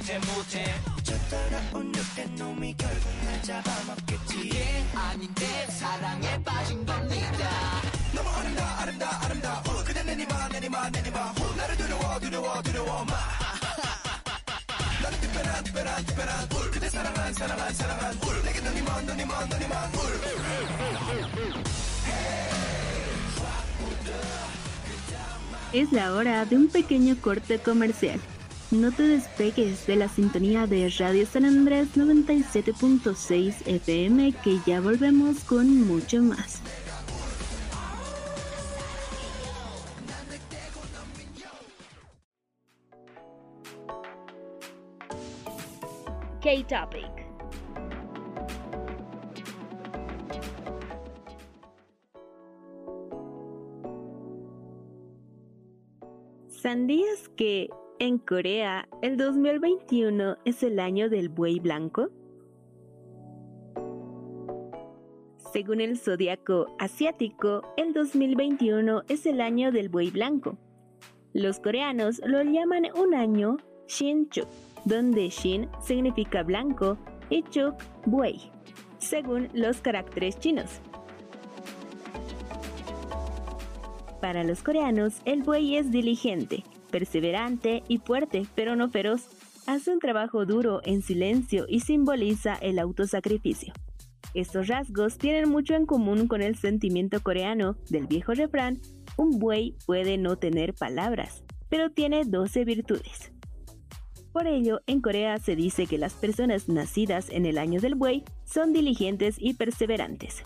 못해 0.00 0.18
못해 0.18 0.64
저따라온 1.02 1.92
늑대 1.92 2.24
놈이 2.36 2.74
결국 2.76 3.10
날 3.24 3.42
잡아먹겠지 3.42 4.38
이게 4.38 4.84
아닌데 4.94 5.66
사랑에 5.70 6.42
빠진 6.42 6.84
겁니다 6.86 7.50
너무 8.14 8.28
아름다 8.28 8.80
아름다 8.82 9.24
아름다워 9.24 9.84
그대 9.84 10.02
내니마 10.02 10.48
내니마 10.48 10.90
내니마 10.90 11.18
후 11.32 11.56
나를 11.56 11.76
두려워 11.76 12.18
두려워 12.20 12.62
두려워 12.62 13.04
마 13.04 13.14
나는 15.02 15.20
특별한 15.20 15.64
특별한 15.64 16.04
특별한 16.06 16.48
울 16.52 16.70
그대 16.70 16.88
사랑한 16.88 17.34
사랑한 17.34 17.74
사랑한 17.74 18.14
울 18.26 18.42
내게 18.44 18.60
눈이 18.60 18.82
먼 18.82 19.06
눈이 19.06 19.24
먼 19.24 19.48
눈이 19.48 19.66
먼울 19.68 20.06
Es 25.72 25.92
la 25.92 26.14
hora 26.14 26.46
de 26.46 26.56
un 26.56 26.68
pequeño 26.68 27.16
corte 27.20 27.58
comercial. 27.58 28.18
No 28.71 28.89
te 28.89 29.03
despegues 29.03 29.85
de 29.85 29.97
la 29.97 30.07
sintonía 30.07 30.65
de 30.65 30.89
Radio 30.97 31.25
San 31.25 31.43
Andrés 31.43 31.89
97.6 31.97 33.67
FM 33.67 34.31
que 34.41 34.59
ya 34.65 34.79
volvemos 34.79 35.43
con 35.43 35.85
mucho 35.85 36.21
más. 36.21 36.61
K-Topic. 46.41 47.21
¿Sabías 56.47 57.27
que 57.35 57.69
en 58.01 58.17
Corea 58.17 58.89
el 59.03 59.15
2021 59.15 60.37
es 60.43 60.63
el 60.63 60.79
año 60.79 61.07
del 61.07 61.29
buey 61.29 61.59
blanco? 61.59 62.09
Según 65.53 65.81
el 65.81 65.99
zodiaco 65.99 66.75
asiático, 66.79 67.61
el 67.77 67.93
2021 67.93 69.03
es 69.07 69.27
el 69.27 69.39
año 69.39 69.71
del 69.71 69.89
buey 69.89 70.09
blanco. 70.09 70.57
Los 71.33 71.59
coreanos 71.59 72.19
lo 72.25 72.41
llaman 72.41 72.87
un 72.95 73.13
año 73.13 73.57
Shinchuk, 73.87 74.47
donde 74.85 75.29
Shin 75.29 75.69
significa 75.79 76.41
blanco 76.41 76.97
y 77.29 77.43
Chuk 77.43 77.75
buey, 78.07 78.49
según 78.97 79.47
los 79.53 79.79
caracteres 79.79 80.39
chinos. 80.39 80.81
Para 84.21 84.43
los 84.43 84.63
coreanos, 84.63 85.21
el 85.25 85.43
buey 85.43 85.75
es 85.75 85.91
diligente, 85.91 86.63
perseverante 86.91 87.83
y 87.87 87.97
fuerte, 87.97 88.45
pero 88.53 88.75
no 88.75 88.89
feroz. 88.89 89.27
Hace 89.65 89.91
un 89.91 89.99
trabajo 89.99 90.45
duro 90.45 90.81
en 90.83 91.01
silencio 91.01 91.65
y 91.67 91.79
simboliza 91.79 92.55
el 92.55 92.77
autosacrificio. 92.77 93.73
Estos 94.33 94.67
rasgos 94.67 95.17
tienen 95.17 95.49
mucho 95.49 95.73
en 95.73 95.85
común 95.85 96.27
con 96.27 96.41
el 96.41 96.55
sentimiento 96.55 97.21
coreano 97.21 97.75
del 97.89 98.07
viejo 98.07 98.33
refrán, 98.33 98.79
un 99.17 99.39
buey 99.39 99.75
puede 99.85 100.17
no 100.17 100.37
tener 100.37 100.73
palabras, 100.73 101.43
pero 101.69 101.89
tiene 101.89 102.23
12 102.25 102.63
virtudes. 102.65 103.31
Por 104.31 104.47
ello, 104.47 104.79
en 104.87 105.01
Corea 105.01 105.37
se 105.39 105.57
dice 105.57 105.87
que 105.87 105.97
las 105.97 106.13
personas 106.13 106.69
nacidas 106.69 107.29
en 107.29 107.45
el 107.45 107.57
año 107.57 107.81
del 107.81 107.95
buey 107.95 108.23
son 108.45 108.71
diligentes 108.71 109.35
y 109.37 109.55
perseverantes. 109.55 110.43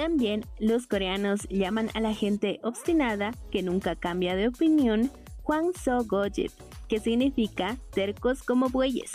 También 0.00 0.46
los 0.58 0.86
coreanos 0.86 1.46
llaman 1.50 1.90
a 1.92 2.00
la 2.00 2.14
gente 2.14 2.58
obstinada 2.62 3.32
que 3.50 3.62
nunca 3.62 3.96
cambia 3.96 4.34
de 4.34 4.48
opinión 4.48 5.10
Hwang 5.44 5.74
So 5.76 6.06
Gojip, 6.06 6.50
que 6.88 7.00
significa 7.00 7.76
tercos 7.92 8.42
como 8.42 8.70
bueyes. 8.70 9.12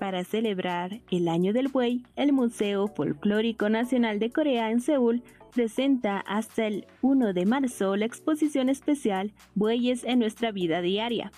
Para 0.00 0.24
celebrar 0.24 1.02
el 1.10 1.28
Año 1.28 1.52
del 1.52 1.68
Buey, 1.68 2.06
el 2.16 2.32
Museo 2.32 2.88
Folclórico 2.88 3.68
Nacional 3.68 4.18
de 4.18 4.30
Corea 4.30 4.70
en 4.70 4.80
Seúl 4.80 5.22
presenta 5.52 6.20
hasta 6.20 6.66
el 6.66 6.86
1 7.02 7.34
de 7.34 7.44
marzo 7.44 7.96
la 7.96 8.06
exposición 8.06 8.70
especial 8.70 9.34
Bueyes 9.54 10.04
en 10.04 10.20
nuestra 10.20 10.52
vida 10.52 10.80
diaria, 10.80 11.32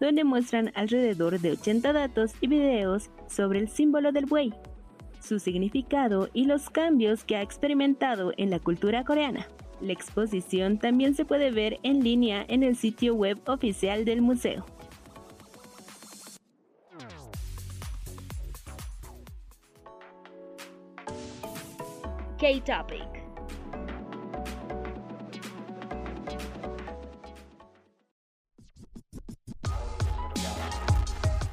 donde 0.00 0.24
muestran 0.24 0.72
alrededor 0.74 1.38
de 1.38 1.52
80 1.52 1.92
datos 1.92 2.32
y 2.40 2.48
videos 2.48 3.10
sobre 3.28 3.60
el 3.60 3.68
símbolo 3.68 4.10
del 4.10 4.26
buey, 4.26 4.52
su 5.26 5.38
significado 5.38 6.30
y 6.32 6.44
los 6.44 6.70
cambios 6.70 7.24
que 7.24 7.36
ha 7.36 7.42
experimentado 7.42 8.32
en 8.36 8.50
la 8.50 8.58
cultura 8.58 9.04
coreana. 9.04 9.46
La 9.80 9.92
exposición 9.92 10.78
también 10.78 11.14
se 11.14 11.24
puede 11.24 11.50
ver 11.50 11.78
en 11.82 12.02
línea 12.02 12.44
en 12.48 12.62
el 12.62 12.76
sitio 12.76 13.14
web 13.14 13.38
oficial 13.46 14.04
del 14.04 14.22
museo. 14.22 14.64
K-Topic. 22.38 23.16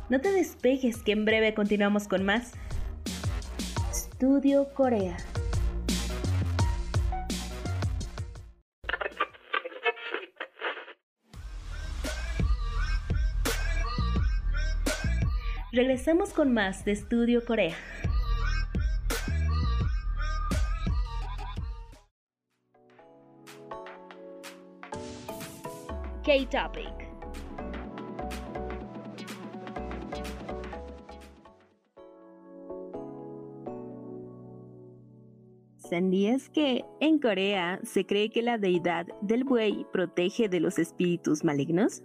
No 0.09 0.21
te 0.21 0.31
despejes 0.31 1.01
que 1.01 1.13
en 1.13 1.25
breve 1.25 1.55
continuamos 1.55 2.07
con 2.07 2.23
más. 2.23 2.53
Estudio 4.23 4.73
Corea. 4.73 5.17
Regresamos 15.73 16.29
con 16.29 16.53
más 16.53 16.85
de 16.85 16.93
Estudio 16.93 17.43
Corea. 17.43 17.75
K-Topic. 26.23 27.02
¿Sabías 35.93 36.49
que 36.49 36.85
en 37.01 37.19
Corea 37.19 37.79
se 37.83 38.03
cree 38.07 38.31
que 38.31 38.41
la 38.41 38.57
deidad 38.57 39.05
del 39.21 39.43
buey 39.43 39.85
protege 39.93 40.49
de 40.49 40.59
los 40.59 40.79
espíritus 40.79 41.43
malignos? 41.43 42.01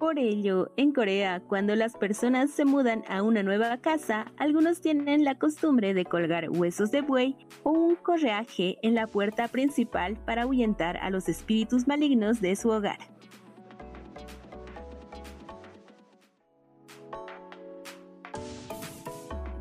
Por 0.00 0.18
ello, 0.18 0.72
en 0.76 0.92
Corea, 0.92 1.38
cuando 1.38 1.76
las 1.76 1.92
personas 1.96 2.50
se 2.50 2.64
mudan 2.64 3.04
a 3.08 3.22
una 3.22 3.44
nueva 3.44 3.76
casa, 3.78 4.32
algunos 4.38 4.80
tienen 4.80 5.22
la 5.22 5.38
costumbre 5.38 5.94
de 5.94 6.04
colgar 6.04 6.50
huesos 6.50 6.90
de 6.90 7.02
buey 7.02 7.36
o 7.62 7.70
un 7.70 7.94
correaje 7.94 8.76
en 8.82 8.96
la 8.96 9.06
puerta 9.06 9.46
principal 9.46 10.16
para 10.24 10.42
ahuyentar 10.42 10.96
a 10.96 11.10
los 11.10 11.28
espíritus 11.28 11.86
malignos 11.86 12.40
de 12.40 12.56
su 12.56 12.70
hogar. 12.70 12.98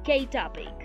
K-Topic. 0.04 0.85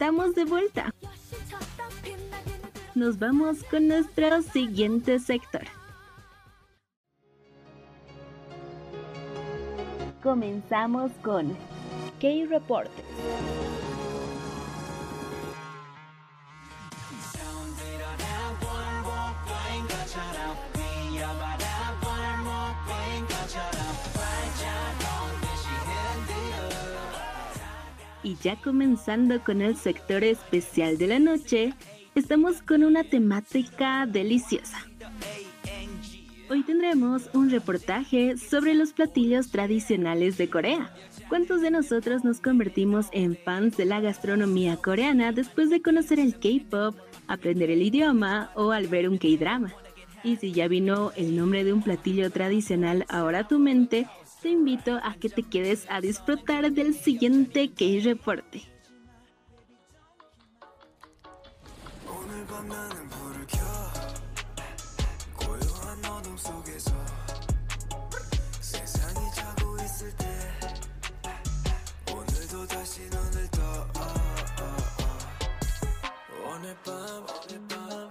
Estamos 0.00 0.34
de 0.34 0.46
vuelta. 0.46 0.94
Nos 2.94 3.18
vamos 3.18 3.62
con 3.64 3.86
nuestro 3.86 4.40
siguiente 4.40 5.18
sector. 5.18 5.64
Comenzamos 10.22 11.12
con 11.22 11.54
K-Reportes. 12.18 13.04
Y 28.30 28.36
ya 28.44 28.54
comenzando 28.54 29.42
con 29.42 29.60
el 29.60 29.74
sector 29.74 30.22
especial 30.22 30.98
de 30.98 31.08
la 31.08 31.18
noche, 31.18 31.74
estamos 32.14 32.62
con 32.62 32.84
una 32.84 33.02
temática 33.02 34.06
deliciosa. 34.06 34.78
Hoy 36.48 36.62
tendremos 36.62 37.28
un 37.34 37.50
reportaje 37.50 38.36
sobre 38.36 38.74
los 38.74 38.92
platillos 38.92 39.50
tradicionales 39.50 40.38
de 40.38 40.48
Corea. 40.48 40.94
¿Cuántos 41.28 41.60
de 41.60 41.72
nosotros 41.72 42.22
nos 42.22 42.38
convertimos 42.38 43.08
en 43.10 43.36
fans 43.36 43.76
de 43.76 43.86
la 43.86 43.98
gastronomía 43.98 44.76
coreana 44.76 45.32
después 45.32 45.68
de 45.68 45.82
conocer 45.82 46.20
el 46.20 46.34
K-pop, 46.34 46.94
aprender 47.26 47.68
el 47.68 47.82
idioma 47.82 48.52
o 48.54 48.70
al 48.70 48.86
ver 48.86 49.08
un 49.08 49.18
K-drama? 49.18 49.72
Y 50.22 50.36
si 50.36 50.52
ya 50.52 50.68
vino 50.68 51.10
el 51.16 51.36
nombre 51.36 51.64
de 51.64 51.72
un 51.72 51.82
platillo 51.82 52.30
tradicional 52.30 53.06
ahora 53.08 53.40
a 53.40 53.48
tu 53.48 53.58
mente, 53.58 54.06
te 54.41 54.49
invito 54.49 54.99
a 55.03 55.15
que 55.15 55.29
te 55.29 55.43
quedes 55.43 55.85
a 55.89 56.01
disfrutar 56.01 56.71
del 56.71 56.93
siguiente 56.93 57.71
K-reporte. 57.73 58.61
오늘 62.07 62.45
밤 62.47 62.67
나는 62.67 63.09
불을 63.09 63.47
켜 63.47 63.57
고요한 65.35 66.05
어둠 66.05 66.37
속에서 66.37 66.91
세상이 68.61 69.31
자고 69.33 69.75
있을 69.77 70.15
때 70.17 70.25
오늘도 72.11 72.67
다시 72.67 73.01
눈을 73.01 73.47
떠 73.51 73.87
오늘 76.47 76.75
밤 76.83 77.25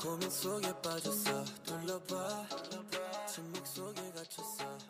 고민 0.00 0.30
속에 0.30 0.72
빠졌어 0.82 1.44
둘러봐 1.64 2.46
침묵 3.26 3.66
속에 3.66 4.02
갇혔어 4.12 4.87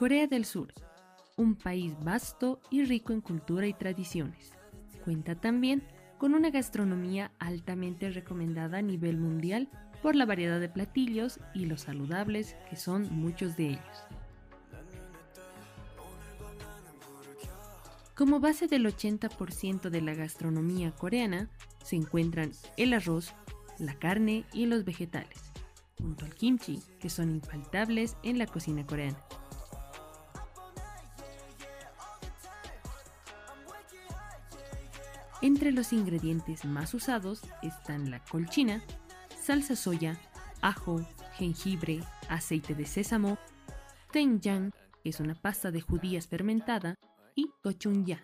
Corea 0.00 0.26
del 0.26 0.46
Sur, 0.46 0.72
un 1.36 1.56
país 1.56 1.92
vasto 2.02 2.58
y 2.70 2.84
rico 2.84 3.12
en 3.12 3.20
cultura 3.20 3.66
y 3.66 3.74
tradiciones. 3.74 4.54
Cuenta 5.04 5.34
también 5.34 5.82
con 6.16 6.32
una 6.32 6.48
gastronomía 6.48 7.32
altamente 7.38 8.08
recomendada 8.08 8.78
a 8.78 8.80
nivel 8.80 9.18
mundial 9.18 9.68
por 10.02 10.16
la 10.16 10.24
variedad 10.24 10.58
de 10.58 10.70
platillos 10.70 11.38
y 11.52 11.66
los 11.66 11.82
saludables 11.82 12.56
que 12.70 12.76
son 12.76 13.14
muchos 13.14 13.58
de 13.58 13.72
ellos. 13.72 14.06
Como 18.14 18.40
base 18.40 18.68
del 18.68 18.86
80% 18.86 19.90
de 19.90 20.00
la 20.00 20.14
gastronomía 20.14 20.92
coreana 20.92 21.50
se 21.84 21.96
encuentran 21.96 22.52
el 22.78 22.94
arroz, 22.94 23.34
la 23.78 23.98
carne 23.98 24.46
y 24.54 24.64
los 24.64 24.86
vegetales, 24.86 25.52
junto 25.98 26.24
al 26.24 26.34
kimchi, 26.34 26.80
que 27.00 27.10
son 27.10 27.28
infaltables 27.28 28.16
en 28.22 28.38
la 28.38 28.46
cocina 28.46 28.86
coreana. 28.86 29.22
Entre 35.42 35.72
los 35.72 35.94
ingredientes 35.94 36.66
más 36.66 36.92
usados 36.92 37.40
están 37.62 38.10
la 38.10 38.22
colchina, 38.24 38.82
salsa 39.40 39.74
soya, 39.74 40.20
ajo, 40.60 41.00
jengibre, 41.34 42.00
aceite 42.28 42.74
de 42.74 42.84
sésamo, 42.84 43.38
doenjang, 44.12 44.70
que 45.02 45.08
es 45.08 45.18
una 45.18 45.34
pasta 45.34 45.70
de 45.70 45.80
judías 45.80 46.28
fermentada, 46.28 46.98
y 47.34 47.50
gochujang, 47.64 48.20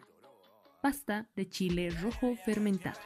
pasta 0.82 1.26
de 1.34 1.48
chile 1.48 1.88
rojo 1.88 2.36
fermentado. 2.44 3.00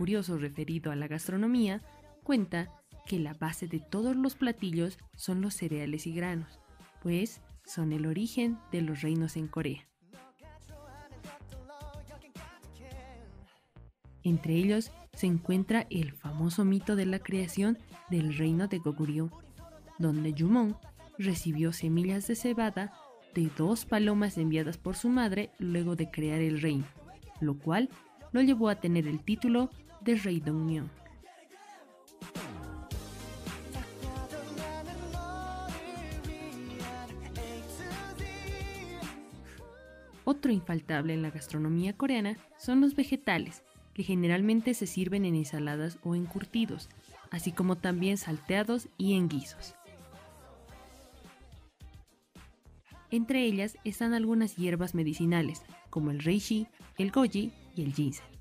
Curioso 0.00 0.38
referido 0.38 0.90
a 0.90 0.96
la 0.96 1.08
gastronomía 1.08 1.82
cuenta 2.22 2.72
que 3.04 3.18
la 3.18 3.34
base 3.34 3.68
de 3.68 3.80
todos 3.80 4.16
los 4.16 4.34
platillos 4.34 4.96
son 5.14 5.42
los 5.42 5.52
cereales 5.52 6.06
y 6.06 6.14
granos, 6.14 6.58
pues 7.02 7.42
son 7.66 7.92
el 7.92 8.06
origen 8.06 8.58
de 8.72 8.80
los 8.80 9.02
reinos 9.02 9.36
en 9.36 9.46
Corea. 9.46 9.86
Entre 14.22 14.54
ellos 14.54 14.90
se 15.12 15.26
encuentra 15.26 15.86
el 15.90 16.14
famoso 16.14 16.64
mito 16.64 16.96
de 16.96 17.04
la 17.04 17.18
creación 17.18 17.76
del 18.08 18.38
reino 18.38 18.68
de 18.68 18.78
Goguryeo, 18.78 19.30
donde 19.98 20.32
Yumon 20.32 20.78
recibió 21.18 21.74
semillas 21.74 22.26
de 22.26 22.36
cebada 22.36 22.94
de 23.34 23.50
dos 23.54 23.84
palomas 23.84 24.38
enviadas 24.38 24.78
por 24.78 24.96
su 24.96 25.10
madre 25.10 25.50
luego 25.58 25.94
de 25.94 26.10
crear 26.10 26.40
el 26.40 26.62
reino, 26.62 26.86
lo 27.42 27.58
cual 27.58 27.90
lo 28.32 28.40
llevó 28.40 28.70
a 28.70 28.76
tener 28.76 29.06
el 29.06 29.22
título 29.22 29.68
de 30.00 30.14
Rey 30.16 30.40
Dongmyeon. 30.40 30.90
Otro 40.24 40.52
infaltable 40.52 41.14
en 41.14 41.22
la 41.22 41.30
gastronomía 41.30 41.92
coreana 41.96 42.36
son 42.56 42.80
los 42.80 42.94
vegetales, 42.94 43.64
que 43.94 44.04
generalmente 44.04 44.74
se 44.74 44.86
sirven 44.86 45.24
en 45.24 45.34
ensaladas 45.34 45.98
o 46.04 46.14
encurtidos, 46.14 46.88
así 47.30 47.50
como 47.50 47.76
también 47.76 48.16
salteados 48.16 48.88
y 48.96 49.14
en 49.14 49.28
guisos. 49.28 49.74
Entre 53.10 53.44
ellas 53.44 53.76
están 53.82 54.14
algunas 54.14 54.54
hierbas 54.54 54.94
medicinales, 54.94 55.62
como 55.90 56.12
el 56.12 56.20
reishi, 56.20 56.68
el 56.96 57.10
goji 57.10 57.52
y 57.74 57.82
el 57.82 57.92
ginseng. 57.92 58.39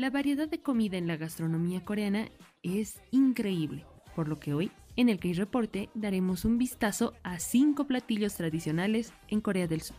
La 0.00 0.08
variedad 0.08 0.48
de 0.48 0.62
comida 0.62 0.96
en 0.96 1.06
la 1.06 1.18
gastronomía 1.18 1.84
coreana 1.84 2.30
es 2.62 3.02
increíble, 3.10 3.84
por 4.16 4.28
lo 4.28 4.40
que 4.40 4.54
hoy 4.54 4.70
en 4.96 5.10
el 5.10 5.20
K-Reporte 5.20 5.90
daremos 5.92 6.46
un 6.46 6.56
vistazo 6.56 7.12
a 7.22 7.38
cinco 7.38 7.86
platillos 7.86 8.34
tradicionales 8.34 9.12
en 9.28 9.42
Corea 9.42 9.66
del 9.66 9.82
Sur. 9.82 9.98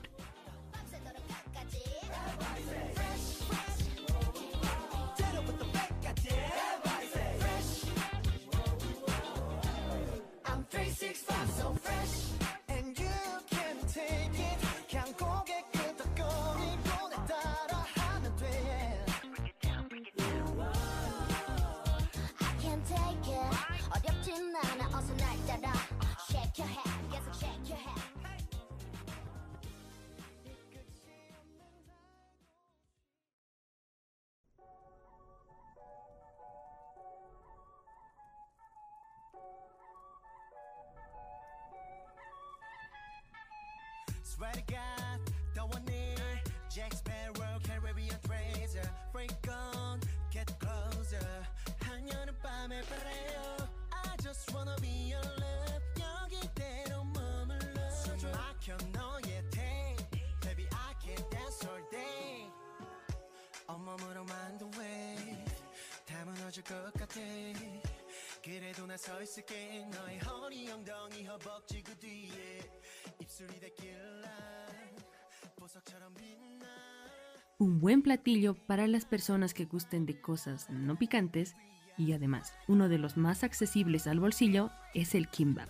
Buen 77.92 78.04
platillo 78.04 78.54
para 78.54 78.88
las 78.88 79.04
personas 79.04 79.54
que 79.54 79.66
gusten 79.66 80.06
de 80.06 80.22
cosas 80.22 80.70
no 80.70 80.96
picantes 80.96 81.58
y 81.98 82.14
además 82.14 82.54
uno 82.70 82.88
de 82.88 82.98
los 82.98 83.18
más 83.18 83.44
accesibles 83.44 84.08
al 84.08 84.22
bolsillo 84.22 84.70
es 84.94 85.14
el 85.14 85.28
kimbap. 85.28 85.68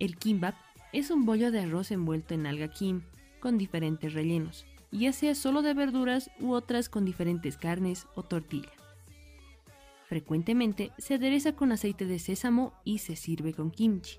El 0.00 0.16
kimbap 0.16 0.56
es 0.92 1.12
un 1.12 1.24
bollo 1.24 1.52
de 1.52 1.60
arroz 1.60 1.92
envuelto 1.92 2.34
en 2.34 2.44
alga 2.44 2.66
kim 2.66 3.02
con 3.38 3.56
diferentes 3.56 4.12
rellenos, 4.12 4.66
ya 4.90 5.12
sea 5.12 5.36
solo 5.36 5.62
de 5.62 5.74
verduras 5.74 6.32
u 6.40 6.54
otras 6.54 6.88
con 6.88 7.04
diferentes 7.04 7.56
carnes 7.56 8.08
o 8.16 8.24
tortilla. 8.24 8.72
Frecuentemente 10.08 10.90
se 10.98 11.14
adereza 11.14 11.52
con 11.52 11.70
aceite 11.70 12.04
de 12.04 12.18
sésamo 12.18 12.72
y 12.82 12.98
se 12.98 13.14
sirve 13.14 13.54
con 13.54 13.70
kimchi. 13.70 14.18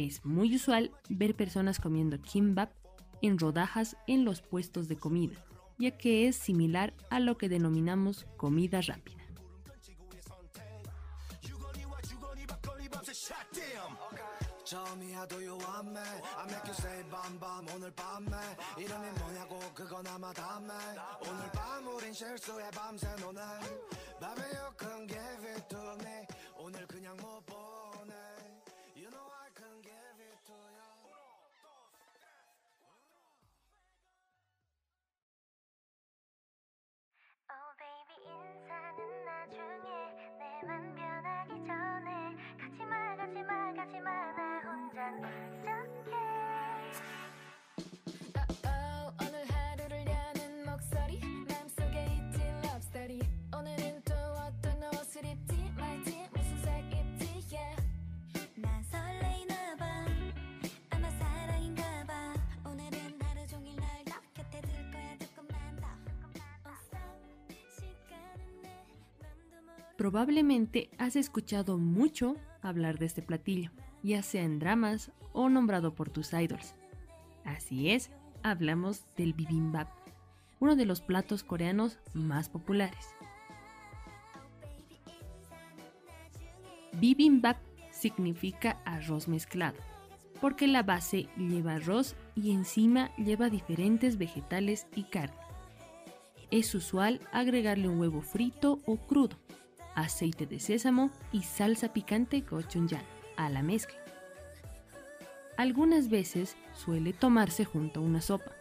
Es 0.00 0.24
muy 0.24 0.56
usual 0.56 0.92
ver 1.10 1.34
personas 1.34 1.78
comiendo 1.78 2.22
kimbap 2.22 2.72
en 3.20 3.38
rodajas 3.38 3.98
en 4.06 4.24
los 4.24 4.40
puestos 4.40 4.88
de 4.88 4.96
comida, 4.96 5.36
ya 5.78 5.90
que 5.90 6.26
es 6.26 6.36
similar 6.36 6.94
a 7.10 7.20
lo 7.20 7.36
que 7.36 7.50
denominamos 7.50 8.24
comida 8.38 8.80
rápida. 8.80 9.22
변하기 41.50 41.66
전에 41.66 42.36
가지마 42.60 43.16
가지마 43.16 43.74
가지마 43.74 44.10
나 44.32 44.60
혼자 44.60 45.10
어떡해 45.62 46.29
Probablemente 70.00 70.88
has 70.96 71.14
escuchado 71.14 71.76
mucho 71.76 72.36
hablar 72.62 72.98
de 72.98 73.04
este 73.04 73.20
platillo, 73.20 73.70
ya 74.02 74.22
sea 74.22 74.44
en 74.44 74.58
dramas 74.58 75.12
o 75.34 75.50
nombrado 75.50 75.94
por 75.94 76.08
tus 76.08 76.32
idols. 76.32 76.74
Así 77.44 77.90
es, 77.90 78.10
hablamos 78.42 79.04
del 79.18 79.34
bibimbap, 79.34 79.90
uno 80.58 80.74
de 80.74 80.86
los 80.86 81.02
platos 81.02 81.44
coreanos 81.44 81.98
más 82.14 82.48
populares. 82.48 83.08
Bibimbap 86.94 87.58
significa 87.90 88.80
arroz 88.86 89.28
mezclado, 89.28 89.76
porque 90.40 90.66
la 90.66 90.82
base 90.82 91.28
lleva 91.36 91.74
arroz 91.74 92.16
y 92.34 92.52
encima 92.52 93.14
lleva 93.16 93.50
diferentes 93.50 94.16
vegetales 94.16 94.86
y 94.96 95.02
carne. 95.02 95.36
Es 96.50 96.74
usual 96.74 97.20
agregarle 97.32 97.86
un 97.86 98.00
huevo 98.00 98.22
frito 98.22 98.80
o 98.86 98.96
crudo, 98.96 99.36
aceite 100.00 100.46
de 100.46 100.60
sésamo 100.60 101.10
y 101.32 101.42
salsa 101.42 101.92
picante 101.92 102.40
gochujang 102.40 103.04
a 103.36 103.48
la 103.50 103.62
mezcla. 103.62 103.98
Algunas 105.56 106.08
veces 106.08 106.56
suele 106.74 107.12
tomarse 107.12 107.64
junto 107.64 108.00
a 108.00 108.02
una 108.02 108.20
sopa 108.20 108.52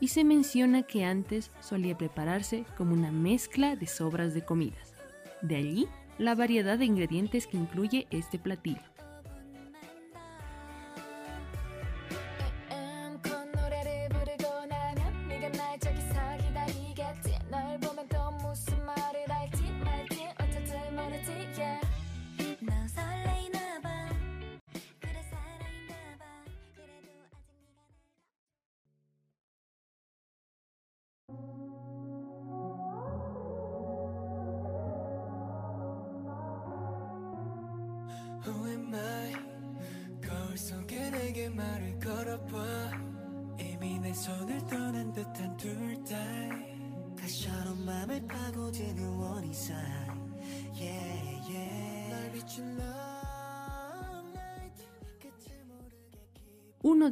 y 0.00 0.08
se 0.08 0.24
menciona 0.24 0.82
que 0.82 1.04
antes 1.04 1.50
solía 1.60 1.96
prepararse 1.96 2.64
como 2.76 2.92
una 2.92 3.12
mezcla 3.12 3.76
de 3.76 3.86
sobras 3.86 4.34
de 4.34 4.44
comidas. 4.44 4.94
De 5.42 5.56
allí 5.56 5.88
la 6.18 6.34
variedad 6.34 6.78
de 6.78 6.84
ingredientes 6.84 7.46
que 7.46 7.56
incluye 7.56 8.06
este 8.10 8.38
platillo. 8.38 8.89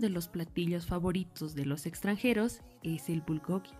Los 0.08 0.28
platillos 0.28 0.86
favoritos 0.86 1.54
de 1.54 1.64
los 1.64 1.86
extranjeros 1.86 2.60
es 2.82 3.08
el 3.08 3.22
bulgogi. 3.22 3.72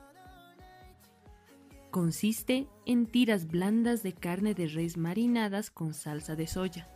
Consiste 1.91 2.67
en 2.85 3.07
tiras 3.07 3.47
blandas 3.47 4.03
de 4.03 4.13
carne 4.13 4.55
de 4.55 4.69
res 4.69 4.97
marinadas 4.97 5.71
con 5.71 5.95
salsa 5.95 6.37
de 6.37 6.47
soya, 6.47 6.89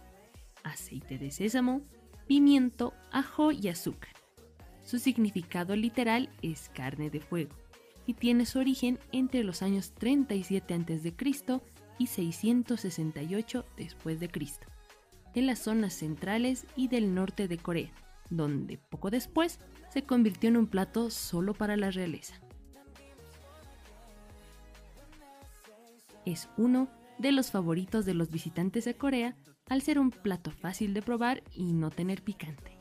aceite 0.64 1.18
de 1.18 1.30
sésamo, 1.30 1.82
pimiento, 2.26 2.92
ajo 3.10 3.52
y 3.52 3.68
azúcar. 3.68 4.12
Su 4.84 4.98
significado 4.98 5.76
literal 5.76 6.30
es 6.42 6.68
carne 6.74 7.08
de 7.08 7.20
fuego 7.20 7.54
y 8.06 8.14
tiene 8.14 8.46
su 8.46 8.58
origen 8.58 8.98
entre 9.12 9.44
los 9.44 9.62
años 9.62 9.92
37 9.92 10.74
a.C. 10.74 11.60
y 11.98 12.06
668 12.06 13.64
después 13.76 14.20
de 14.20 14.28
Cristo, 14.28 14.66
en 15.34 15.46
las 15.46 15.60
zonas 15.60 15.94
centrales 15.94 16.66
y 16.76 16.88
del 16.88 17.14
norte 17.14 17.48
de 17.48 17.58
Corea, 17.58 17.92
donde 18.36 18.78
poco 18.78 19.10
después 19.10 19.58
se 19.90 20.04
convirtió 20.04 20.48
en 20.48 20.56
un 20.56 20.66
plato 20.66 21.10
solo 21.10 21.54
para 21.54 21.76
la 21.76 21.90
realeza. 21.90 22.40
Es 26.24 26.48
uno 26.56 26.88
de 27.18 27.32
los 27.32 27.50
favoritos 27.50 28.04
de 28.04 28.14
los 28.14 28.30
visitantes 28.30 28.84
de 28.84 28.94
Corea 28.94 29.36
al 29.68 29.82
ser 29.82 29.98
un 29.98 30.10
plato 30.10 30.50
fácil 30.50 30.94
de 30.94 31.02
probar 31.02 31.42
y 31.52 31.72
no 31.72 31.90
tener 31.90 32.22
picante. 32.22 32.71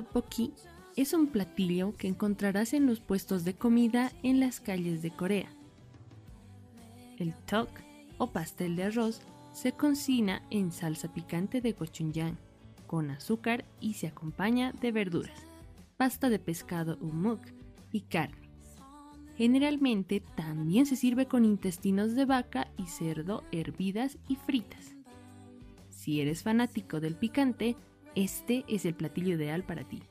Tteokbokki 0.00 0.52
es 0.96 1.12
un 1.12 1.26
platillo 1.28 1.94
que 1.96 2.08
encontrarás 2.08 2.72
en 2.72 2.86
los 2.86 3.00
puestos 3.00 3.44
de 3.44 3.54
comida 3.54 4.12
en 4.22 4.40
las 4.40 4.60
calles 4.60 5.02
de 5.02 5.10
Corea. 5.10 5.50
El 7.18 7.34
tok 7.34 7.68
o 8.18 8.28
pastel 8.28 8.76
de 8.76 8.84
arroz 8.84 9.20
se 9.52 9.72
cocina 9.72 10.42
en 10.50 10.72
salsa 10.72 11.12
picante 11.12 11.60
de 11.60 11.72
gochujang 11.72 12.38
con 12.86 13.10
azúcar 13.10 13.64
y 13.80 13.94
se 13.94 14.08
acompaña 14.08 14.72
de 14.80 14.90
verduras, 14.90 15.40
pasta 15.96 16.28
de 16.28 16.38
pescado 16.38 16.98
umuk 17.00 17.40
y 17.92 18.02
carne. 18.02 18.50
Generalmente 19.36 20.22
también 20.34 20.86
se 20.86 20.96
sirve 20.96 21.26
con 21.26 21.44
intestinos 21.44 22.14
de 22.14 22.24
vaca 22.24 22.68
y 22.76 22.86
cerdo 22.86 23.44
hervidas 23.52 24.18
y 24.28 24.36
fritas. 24.36 24.94
Si 25.88 26.20
eres 26.20 26.42
fanático 26.42 27.00
del 27.00 27.14
picante, 27.14 27.76
este 28.14 28.64
es 28.68 28.84
el 28.84 28.94
platillo 28.94 29.34
ideal 29.34 29.64
para 29.64 29.84
ti, 29.84 30.02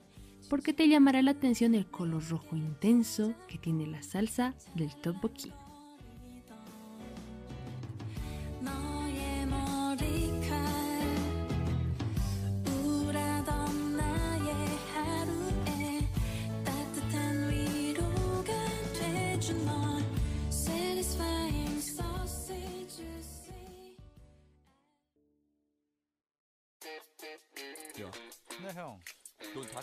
porque 0.49 0.73
te 0.73 0.87
llamará 0.87 1.21
la 1.21 1.31
atención 1.31 1.75
el 1.75 1.89
color 1.89 2.27
rojo 2.29 2.55
intenso 2.55 3.33
que 3.47 3.57
tiene 3.57 3.87
la 3.87 4.01
salsa 4.01 4.55
del 4.75 4.93
tteokbokki. 4.95 5.51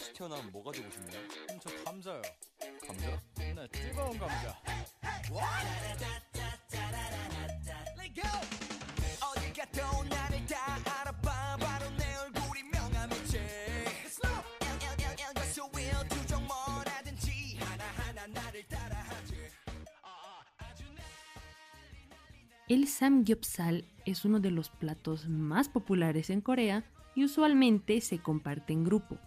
다시 0.05 0.13
태어나면 0.13 0.51
뭐가 0.51 0.71
되고 0.71 0.89
싶냐? 0.89 1.17
음, 1.19 1.59
저 1.61 1.83
감자요. 1.83 2.21
감자? 2.87 3.21
네, 3.37 3.67
뜨거운 3.71 4.17
감자. 4.17 4.57
어디가 9.21 9.65
또 9.71 10.03
나를 10.03 10.45
다 10.47 11.01
알아봐 11.01 11.57
바로 11.57 11.89
내 11.91 12.15
얼굴이 12.15 12.63
명함이지 12.63 13.37
LLLL 13.37 15.33
가수 15.35 15.69
will 15.75 16.07
두종 16.09 16.45
뭐라든지 16.47 17.57
하나하나 17.59 18.27
나를 18.27 18.63
따라하지 18.67 19.35
El 22.69 22.83
samgyeopsal 22.87 23.85
es 24.05 24.25
uno 24.25 24.39
de 24.39 24.49
los 24.51 24.69
platos 24.69 25.27
más 25.27 25.67
populares 25.69 26.29
en 26.29 26.41
Corea 26.41 26.83
y 27.15 27.25
usualmente 27.25 27.99
se 28.01 28.19
comparte 28.19 28.71
en 28.71 28.85
grupo. 28.85 29.17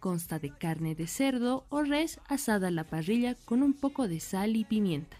Consta 0.00 0.38
de 0.38 0.50
carne 0.50 0.94
de 0.94 1.06
cerdo 1.06 1.64
o 1.70 1.82
res 1.82 2.20
asada 2.28 2.68
a 2.68 2.70
la 2.70 2.84
parrilla 2.84 3.34
con 3.44 3.62
un 3.62 3.74
poco 3.74 4.06
de 4.06 4.20
sal 4.20 4.56
y 4.56 4.64
pimienta, 4.64 5.16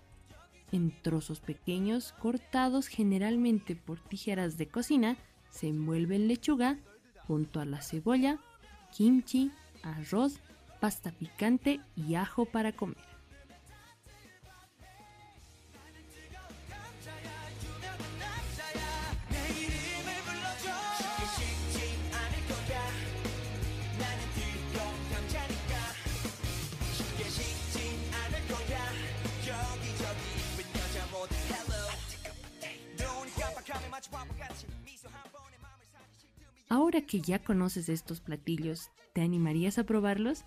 en 0.70 0.93
trozos 1.03 1.41
pequeños 1.41 2.12
cortados 2.20 2.87
generalmente 2.87 3.74
por 3.74 4.01
tijeras 4.01 4.57
de 4.57 4.68
cocina, 4.68 5.16
se 5.51 5.68
envuelve 5.68 6.16
en 6.16 6.29
lechuga 6.29 6.79
junto 7.26 7.61
a 7.61 7.64
la 7.64 7.83
cebolla, 7.83 8.39
kimchi, 8.97 9.51
arroz, 9.83 10.41
pasta 10.81 11.11
picante 11.11 11.81
y 11.97 12.14
ajo 12.14 12.45
para 12.45 12.72
comer. 12.72 13.18
Ahora 36.69 37.01
que 37.01 37.21
ya 37.21 37.39
conoces 37.39 37.89
estos 37.89 38.21
platillos, 38.21 38.91
¿te 39.15 39.23
animarías 39.23 39.79
a 39.79 39.85
probarlos? 39.85 40.45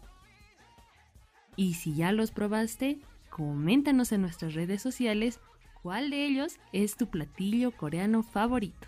Y 1.55 1.73
si 1.73 1.95
ya 1.95 2.11
los 2.11 2.31
probaste, 2.31 2.99
coméntanos 3.29 4.11
en 4.11 4.21
nuestras 4.21 4.53
redes 4.53 4.81
sociales 4.81 5.39
cuál 5.81 6.11
de 6.11 6.25
ellos 6.25 6.57
es 6.73 6.95
tu 6.95 7.07
platillo 7.09 7.71
coreano 7.71 8.23
favorito. 8.23 8.87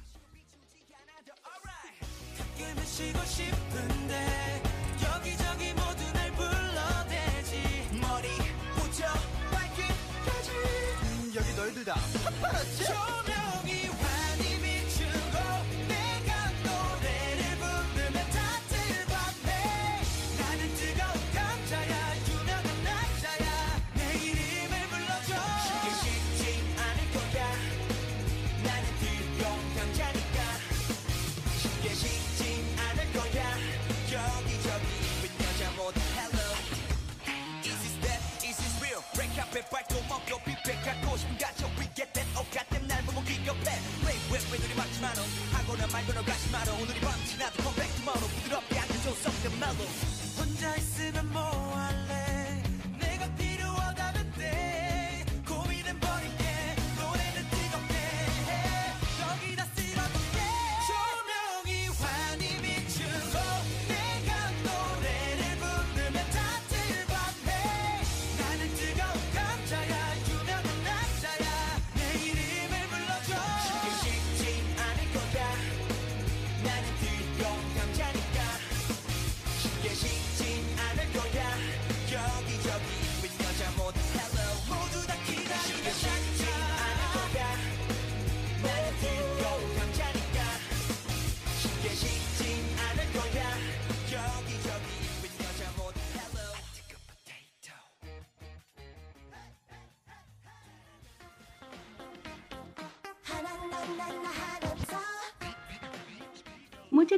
백 40.64 40.82
갖고 40.82 41.18
싶은 41.18 41.38
가져 41.38 41.68
We 41.78 41.86
get 41.94 42.08
that 42.14 42.28
oh 42.38 42.48
goddamn 42.52 42.88
날 42.88 43.04
보고 43.04 43.22
기겁해 43.22 43.76
Play 44.00 44.18
with 44.32 44.48
me 44.48 44.60
눈이 44.60 44.74
막지 44.76 45.02
마너 45.02 45.22
하거나 45.52 45.88
말거나 45.88 46.22
가지 46.24 46.50
마너 46.52 46.74
오늘이 46.80 47.00
밤 47.02 47.12
지나도 47.26 47.62
come 47.62 47.76
back 47.76 47.92
tomorrow 47.96 48.30
부드럽게 48.32 48.80
안겨줘 48.80 49.10
something 49.12 49.58
mellow 49.60 49.90
혼자 50.40 50.76
있으 50.78 50.93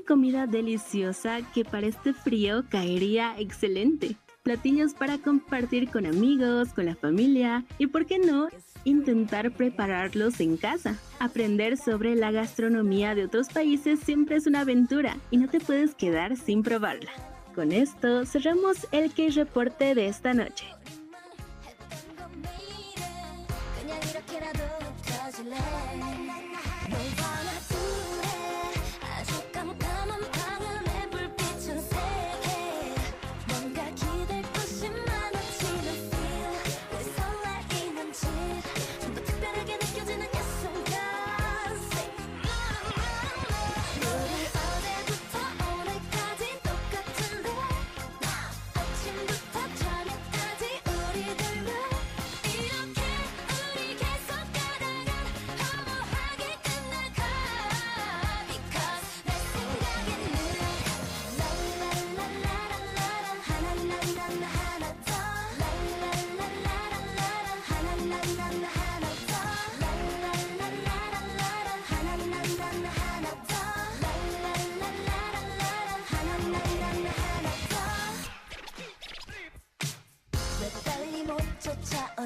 comida 0.05 0.47
deliciosa 0.47 1.39
que 1.53 1.65
para 1.65 1.87
este 1.87 2.13
frío 2.13 2.63
caería 2.69 3.35
excelente. 3.37 4.15
Platillos 4.43 4.93
para 4.93 5.17
compartir 5.17 5.89
con 5.89 6.05
amigos, 6.05 6.69
con 6.73 6.85
la 6.85 6.95
familia 6.95 7.65
y, 7.79 7.87
¿por 7.87 8.05
qué 8.05 8.19
no?, 8.19 8.47
intentar 8.83 9.51
prepararlos 9.51 10.39
en 10.39 10.57
casa. 10.57 10.95
Aprender 11.19 11.77
sobre 11.77 12.15
la 12.15 12.31
gastronomía 12.31 13.15
de 13.15 13.25
otros 13.25 13.49
países 13.49 13.99
siempre 13.99 14.35
es 14.35 14.45
una 14.45 14.61
aventura 14.61 15.17
y 15.31 15.37
no 15.37 15.49
te 15.49 15.59
puedes 15.59 15.95
quedar 15.95 16.37
sin 16.37 16.61
probarla. 16.61 17.11
Con 17.55 17.71
esto 17.71 18.25
cerramos 18.25 18.87
el 18.91 19.11
K-Reporte 19.11 19.95
de 19.95 20.07
esta 20.07 20.33
noche. 20.33 20.65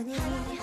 你。 0.04 0.59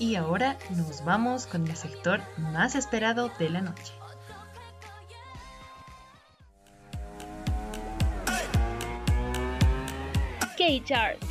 Y 0.00 0.14
ahora 0.14 0.56
nos 0.70 1.04
vamos 1.04 1.46
con 1.46 1.68
el 1.68 1.76
sector 1.76 2.22
más 2.38 2.74
esperado 2.74 3.30
de 3.38 3.50
la 3.50 3.60
noche. 3.60 3.92
K-Chart. 10.56 11.29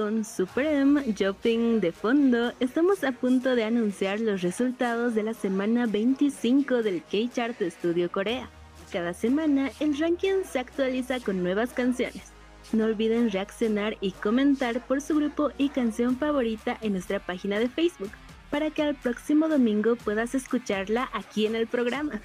Con 0.00 0.24
Supreme 0.24 1.14
Jumping 1.18 1.78
de 1.78 1.92
fondo, 1.92 2.54
estamos 2.58 3.04
a 3.04 3.12
punto 3.12 3.54
de 3.54 3.64
anunciar 3.64 4.18
los 4.18 4.40
resultados 4.40 5.14
de 5.14 5.22
la 5.22 5.34
semana 5.34 5.84
25 5.84 6.82
del 6.82 7.02
K-Chart 7.02 7.58
de 7.58 7.66
Estudio 7.66 8.10
Corea. 8.10 8.48
Cada 8.90 9.12
semana 9.12 9.70
el 9.78 9.98
ranking 9.98 10.42
se 10.50 10.58
actualiza 10.58 11.20
con 11.20 11.42
nuevas 11.42 11.74
canciones. 11.74 12.32
No 12.72 12.86
olviden 12.86 13.30
reaccionar 13.30 13.98
y 14.00 14.12
comentar 14.12 14.80
por 14.86 15.02
su 15.02 15.16
grupo 15.16 15.50
y 15.58 15.68
canción 15.68 16.16
favorita 16.16 16.78
en 16.80 16.92
nuestra 16.92 17.20
página 17.20 17.58
de 17.58 17.68
Facebook, 17.68 18.10
para 18.50 18.70
que 18.70 18.80
al 18.80 18.94
próximo 18.94 19.50
domingo 19.50 19.96
puedas 19.96 20.34
escucharla 20.34 21.10
aquí 21.12 21.44
en 21.44 21.56
el 21.56 21.66
programa. 21.66 22.22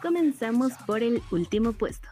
Comenzamos 0.00 0.74
por 0.86 1.02
el 1.02 1.20
último 1.32 1.72
puesto. 1.72 2.08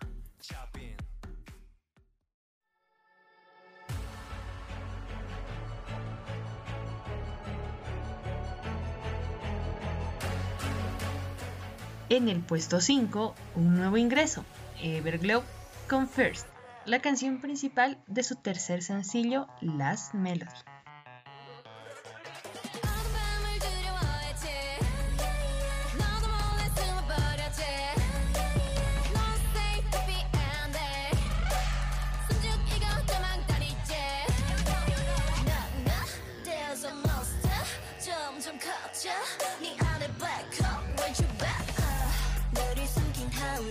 En 12.10 12.28
el 12.28 12.40
puesto 12.40 12.82
5, 12.82 13.34
un 13.54 13.76
nuevo 13.76 13.96
ingreso, 13.96 14.44
Everglow 14.82 15.42
con 15.88 16.06
First, 16.06 16.46
la 16.84 17.00
canción 17.00 17.40
principal 17.40 17.96
de 18.06 18.22
su 18.22 18.36
tercer 18.36 18.82
sencillo, 18.82 19.46
Last 19.62 20.12
Melody. 20.12 20.52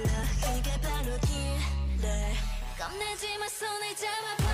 그게 0.02 0.70
바로 0.80 1.16
길래 1.26 2.34
겁내지 2.78 3.38
마 3.38 3.48
손을 3.48 3.94
잡아봐 3.96 4.44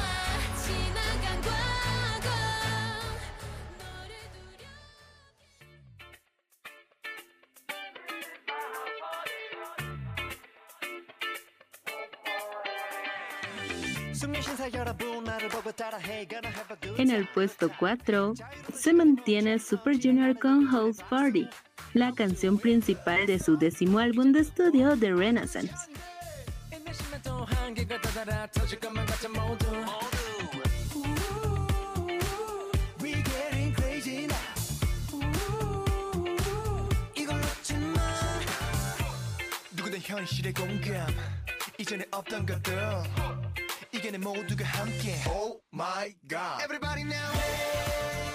지나간 0.65 1.41
과거 1.41 2.29
너를 3.79 4.15
두려 4.35 4.65
숨긴 14.15 14.43
신사 14.43 14.71
여러분 14.73 15.25
나를 15.25 15.49
보고 15.49 15.73
따라해 15.73 16.27
Gonna 16.29 16.49
have 16.49 16.71
a 16.71 16.77
good 16.81 17.01
En 17.01 17.11
el 17.11 17.27
puesto 17.33 17.69
4 17.69 18.35
se 18.73 18.93
mantiene 18.93 19.59
Super 19.59 19.95
Junior 20.01 20.35
con 20.39 20.67
House 20.71 21.03
Party, 21.09 21.49
la 21.95 22.13
canción 22.13 22.59
principal 22.59 23.27
de 23.27 23.39
su 23.39 23.57
décimo 23.57 23.99
álbum 23.99 24.33
de 24.33 24.41
estudio 24.41 24.97
The 24.99 25.13
Renaissance. 25.15 25.73
인내심에 26.73 27.23
또 27.23 27.45
한계가 27.45 28.01
다다라 28.01 28.47
터질 28.49 28.81
것만 28.81 29.07
같아 29.07 29.29
모두 29.29 29.67
We 33.01 33.13
getting 33.23 33.75
crazy 33.77 34.25
now 34.25 35.85
이걸 37.15 37.41
놓지 37.41 37.75
마 37.75 38.03
누구든 39.77 40.01
현실의 40.01 40.53
공감 40.53 41.07
이전에 41.79 42.05
없던 42.11 42.47
것들 42.47 42.77
이게 43.93 44.11
내 44.11 44.19
모두가 44.19 44.65
함께 44.65 45.23
Oh 45.29 45.61
my 45.73 46.13
god 46.29 46.63
Everybody 46.65 47.03
now 47.03 47.33
Here 47.33 48.28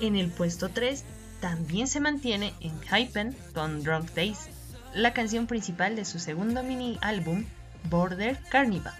En 0.00 0.16
el 0.16 0.30
puesto 0.30 0.68
3 0.68 1.04
también 1.40 1.88
se 1.88 2.00
mantiene 2.00 2.54
en 2.60 2.80
Hypen 2.82 3.36
con 3.52 3.82
Drunk 3.82 4.10
Days, 4.12 4.48
la 4.94 5.12
canción 5.12 5.46
principal 5.46 5.96
de 5.96 6.04
su 6.04 6.18
segundo 6.18 6.62
mini 6.62 6.98
álbum, 7.00 7.44
Border 7.90 8.38
Carnival. 8.50 8.94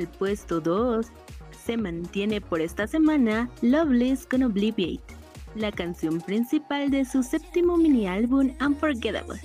El 0.00 0.08
puesto 0.08 0.60
2 0.60 1.06
se 1.64 1.76
mantiene 1.76 2.40
por 2.40 2.60
esta 2.60 2.86
semana 2.86 3.50
Loveless 3.60 4.26
con 4.26 4.42
Obliviate, 4.42 5.14
la 5.54 5.70
canción 5.70 6.20
principal 6.20 6.90
de 6.90 7.04
su 7.04 7.22
séptimo 7.22 7.76
mini 7.76 8.08
álbum 8.08 8.52
Unforgettable. 8.60 9.40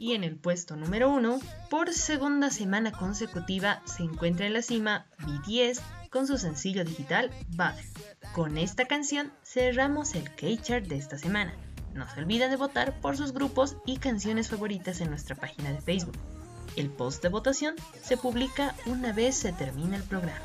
Y 0.00 0.14
en 0.14 0.24
el 0.24 0.36
puesto 0.36 0.74
número 0.74 1.10
1, 1.10 1.38
por 1.70 1.92
segunda 1.92 2.50
semana 2.50 2.90
consecutiva, 2.90 3.80
se 3.84 4.02
encuentra 4.02 4.46
en 4.46 4.54
la 4.54 4.62
cima 4.62 5.06
BTS 5.20 5.80
con 6.10 6.26
su 6.26 6.38
sencillo 6.38 6.84
digital 6.84 7.30
Butter. 7.50 7.84
Con 8.34 8.58
esta 8.58 8.86
canción 8.86 9.32
cerramos 9.44 10.16
el 10.16 10.34
K-Chart 10.34 10.86
de 10.86 10.96
esta 10.96 11.18
semana. 11.18 11.54
No 11.94 12.12
se 12.12 12.18
olviden 12.18 12.50
de 12.50 12.56
votar 12.56 13.00
por 13.00 13.16
sus 13.16 13.32
grupos 13.32 13.76
y 13.86 13.98
canciones 13.98 14.48
favoritas 14.48 15.00
en 15.00 15.10
nuestra 15.10 15.36
página 15.36 15.72
de 15.72 15.80
Facebook. 15.80 16.16
El 16.76 16.88
post 16.90 17.22
de 17.22 17.28
votación 17.28 17.74
se 18.02 18.16
publica 18.16 18.74
una 18.86 19.12
vez 19.12 19.36
se 19.36 19.52
termina 19.52 19.96
el 19.96 20.02
programa. 20.04 20.40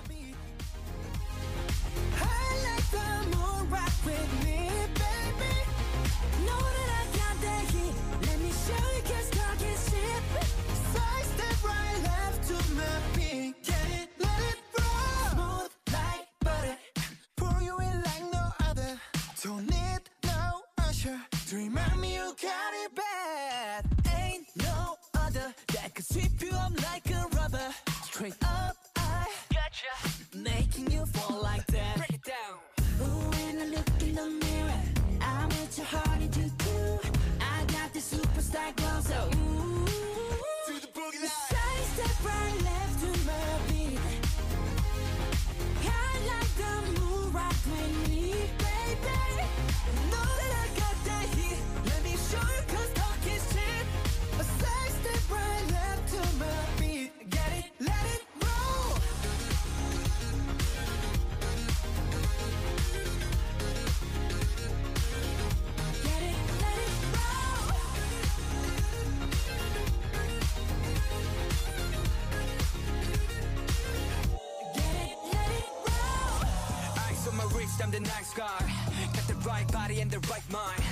I'm 77.88 77.93
the 77.93 77.99
nice 78.01 78.33
guy. 78.33 78.69
Got 79.13 79.27
the 79.29 79.35
right 79.47 79.71
body 79.71 80.01
and 80.01 80.11
the 80.11 80.19
right 80.27 80.43
mind. 80.51 80.83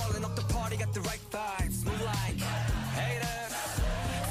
Rolling 0.00 0.24
up 0.24 0.34
the 0.34 0.42
party, 0.52 0.76
got 0.76 0.92
the 0.92 1.00
right 1.02 1.20
vibes. 1.30 1.84
Move 1.84 2.02
like 2.02 2.40
haters. 2.98 3.54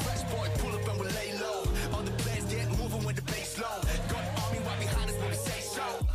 Fresh 0.03 0.23
boy, 0.23 0.49
pull 0.57 0.75
up 0.75 0.85
and 0.89 0.99
we 0.99 1.07
lay 1.07 1.39
low. 1.39 1.63
All 1.93 2.03
the 2.03 2.11
players 2.23 2.43
get 2.43 2.67
moving 2.77 3.05
with 3.05 3.15
the 3.15 3.21
bass 3.21 3.57
low. 3.57 3.79
Got 4.09 4.43
army 4.43 4.59
right 4.67 4.79
behind 4.81 5.09
us 5.09 5.15
when 5.17 5.29
we 5.29 5.35
say 5.35 5.61
so. 5.61 6.07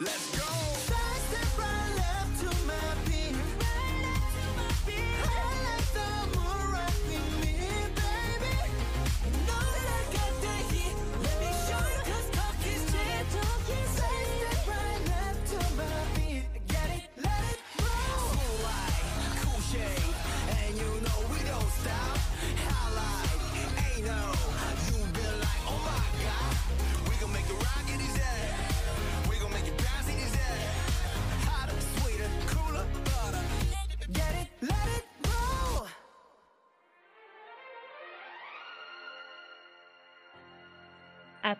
Let's 0.00 0.37
go. 0.37 0.37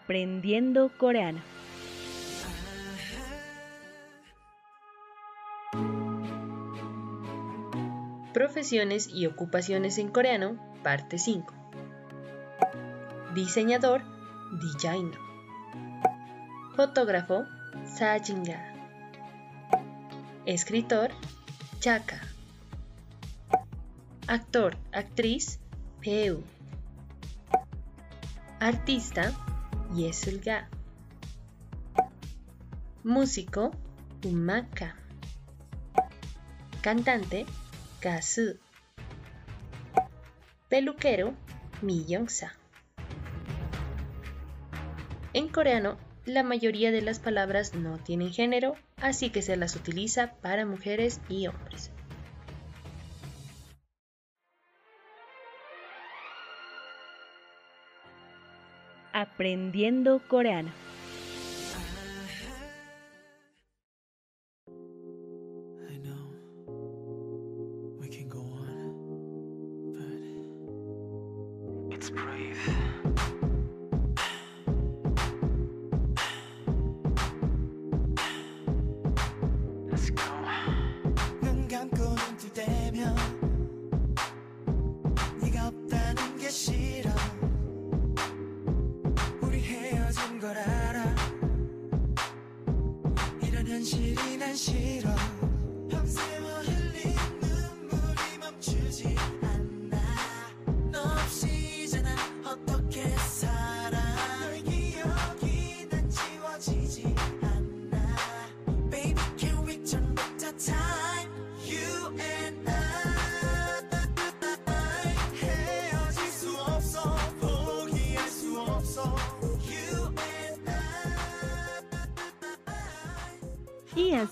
Aprendiendo 0.09 0.91
coreano. 0.97 1.43
Profesiones 8.33 9.11
y 9.13 9.27
ocupaciones 9.27 9.99
en 9.99 10.09
coreano, 10.09 10.57
parte 10.83 11.19
5. 11.19 11.53
Diseñador, 13.35 14.01
designer. 14.53 15.19
Fotógrafo, 16.75 17.45
sajinga. 17.85 18.65
Escritor, 20.47 21.11
chaka. 21.81 22.19
Actor, 24.27 24.75
actriz, 24.91 25.61
peu. 26.01 26.41
Artista, 28.59 29.35
yesulga. 29.95 30.69
Músico, 33.05 33.73
umaka. 34.25 34.97
Cantante, 36.81 37.47
gasu. 38.01 38.59
Peluquero, 40.69 41.35
Miyongsa. 41.83 42.55
En 45.33 45.49
coreano, 45.49 45.97
la 46.27 46.43
mayoría 46.43 46.91
de 46.91 47.01
las 47.01 47.19
palabras 47.19 47.75
no 47.75 47.99
tienen 47.99 48.33
género, 48.33 48.75
así 49.01 49.31
que 49.31 49.43
se 49.43 49.57
las 49.57 49.77
utiliza 49.77 50.35
para 50.43 50.67
mujeres 50.67 51.21
y 51.29 51.47
hombres. 51.47 51.91
Aprendiendo 59.21 60.23
coreano. 60.29 60.71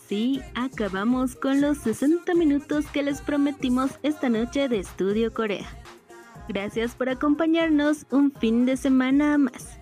Así 0.06 0.40
acabamos 0.54 1.34
con 1.34 1.60
los 1.60 1.78
60 1.78 2.32
minutos 2.34 2.86
que 2.86 3.02
les 3.02 3.20
prometimos 3.20 3.90
esta 4.04 4.28
noche 4.28 4.68
de 4.68 4.78
Estudio 4.78 5.34
Corea. 5.34 5.66
Gracias 6.48 6.94
por 6.94 7.08
acompañarnos 7.08 8.06
un 8.12 8.30
fin 8.30 8.66
de 8.66 8.76
semana 8.76 9.36
más. 9.36 9.80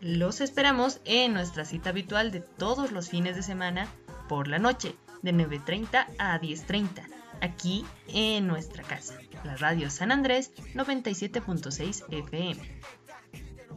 Los 0.00 0.40
esperamos 0.40 1.02
en 1.04 1.34
nuestra 1.34 1.66
cita 1.66 1.90
habitual 1.90 2.30
de 2.30 2.40
todos 2.40 2.92
los 2.92 3.10
fines 3.10 3.36
de 3.36 3.42
semana 3.42 3.88
por 4.26 4.48
la 4.48 4.58
noche, 4.58 4.96
de 5.20 5.34
9.30 5.34 6.06
a 6.16 6.40
10.30, 6.40 7.06
aquí 7.42 7.84
en 8.08 8.46
nuestra 8.46 8.84
casa, 8.84 9.18
la 9.44 9.56
radio 9.56 9.90
San 9.90 10.12
Andrés 10.12 10.50
97.6 10.74 12.04
FM. 12.10 12.80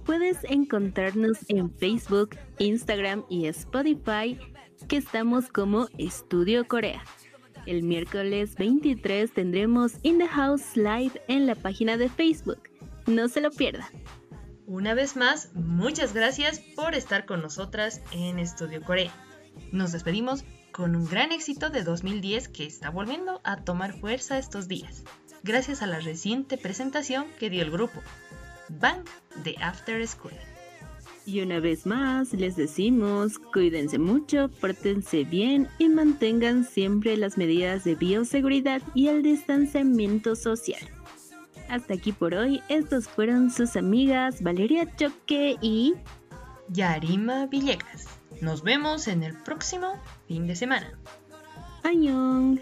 Puedes 0.06 0.38
encontrarnos 0.46 1.40
en 1.50 1.70
Facebook, 1.70 2.38
Instagram 2.60 3.26
y 3.30 3.48
Spotify, 3.48 4.40
que 4.86 4.98
estamos 4.98 5.50
como 5.50 5.88
Estudio 5.98 6.68
Corea. 6.68 7.04
El 7.66 7.84
miércoles 7.84 8.56
23 8.56 9.32
tendremos 9.34 9.94
In 10.04 10.20
the 10.20 10.28
House 10.28 10.76
Live 10.76 11.22
en 11.28 11.46
la 11.46 11.56
página 11.56 11.98
de 11.98 12.10
Facebook. 12.10 12.62
No 13.06 13.28
se 13.28 13.42
lo 13.42 13.52
pierdan. 13.52 13.88
Una 14.66 14.94
vez 14.94 15.16
más, 15.16 15.50
muchas 15.54 16.14
gracias 16.14 16.60
por 16.76 16.96
estar 16.96 17.26
con 17.26 17.42
nosotras 17.42 18.02
en 18.12 18.40
Estudio 18.40 18.82
Corea. 18.82 19.12
Nos 19.72 19.92
despedimos 19.92 20.44
con 20.72 20.96
un 20.96 21.08
gran 21.08 21.32
éxito 21.32 21.70
de 21.70 21.84
2010 21.84 22.50
que 22.50 22.66
está 22.66 22.90
volviendo 22.90 23.42
a 23.44 23.58
tomar 23.64 24.00
fuerza 24.00 24.38
estos 24.38 24.68
días, 24.68 25.04
gracias 25.44 25.82
a 25.82 25.88
la 25.88 26.00
reciente 26.00 26.58
presentación 26.58 27.26
que 27.40 27.50
dio 27.50 27.64
el 27.64 27.72
grupo, 27.72 28.02
Bang 28.70 29.04
de 29.44 29.56
After 29.60 30.06
School. 30.08 30.34
Y 31.28 31.42
una 31.42 31.60
vez 31.60 31.86
más 31.86 32.32
les 32.32 32.56
decimos, 32.56 33.38
cuídense 33.38 34.00
mucho, 34.00 34.50
pórtense 34.62 35.26
bien 35.26 35.68
y 35.78 35.90
mantengan 35.90 36.64
siempre 36.64 37.18
las 37.18 37.38
medidas 37.38 37.84
de 37.84 37.96
bioseguridad 37.96 38.82
y 38.94 39.10
el 39.10 39.24
distanciamiento 39.24 40.38
social. 40.38 40.80
Hasta 41.68 41.96
aquí 41.96 42.14
por 42.14 42.34
hoy, 42.34 42.62
estos 42.70 43.10
fueron 43.10 43.52
sus 43.52 43.76
amigas 43.76 44.42
Valeria 44.42 44.88
Choque 44.96 45.58
y 45.62 45.96
Yarima 46.70 47.46
Villegas. 47.48 48.08
Nos 48.40 48.64
vemos 48.64 49.10
en 49.10 49.22
el 49.22 49.36
próximo 49.36 50.02
fin 50.30 50.48
de 50.48 50.56
semana. 50.56 50.98
Añong. 51.84 52.62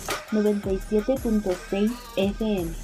97.6 0.31 1.91
FM. 2.17 2.80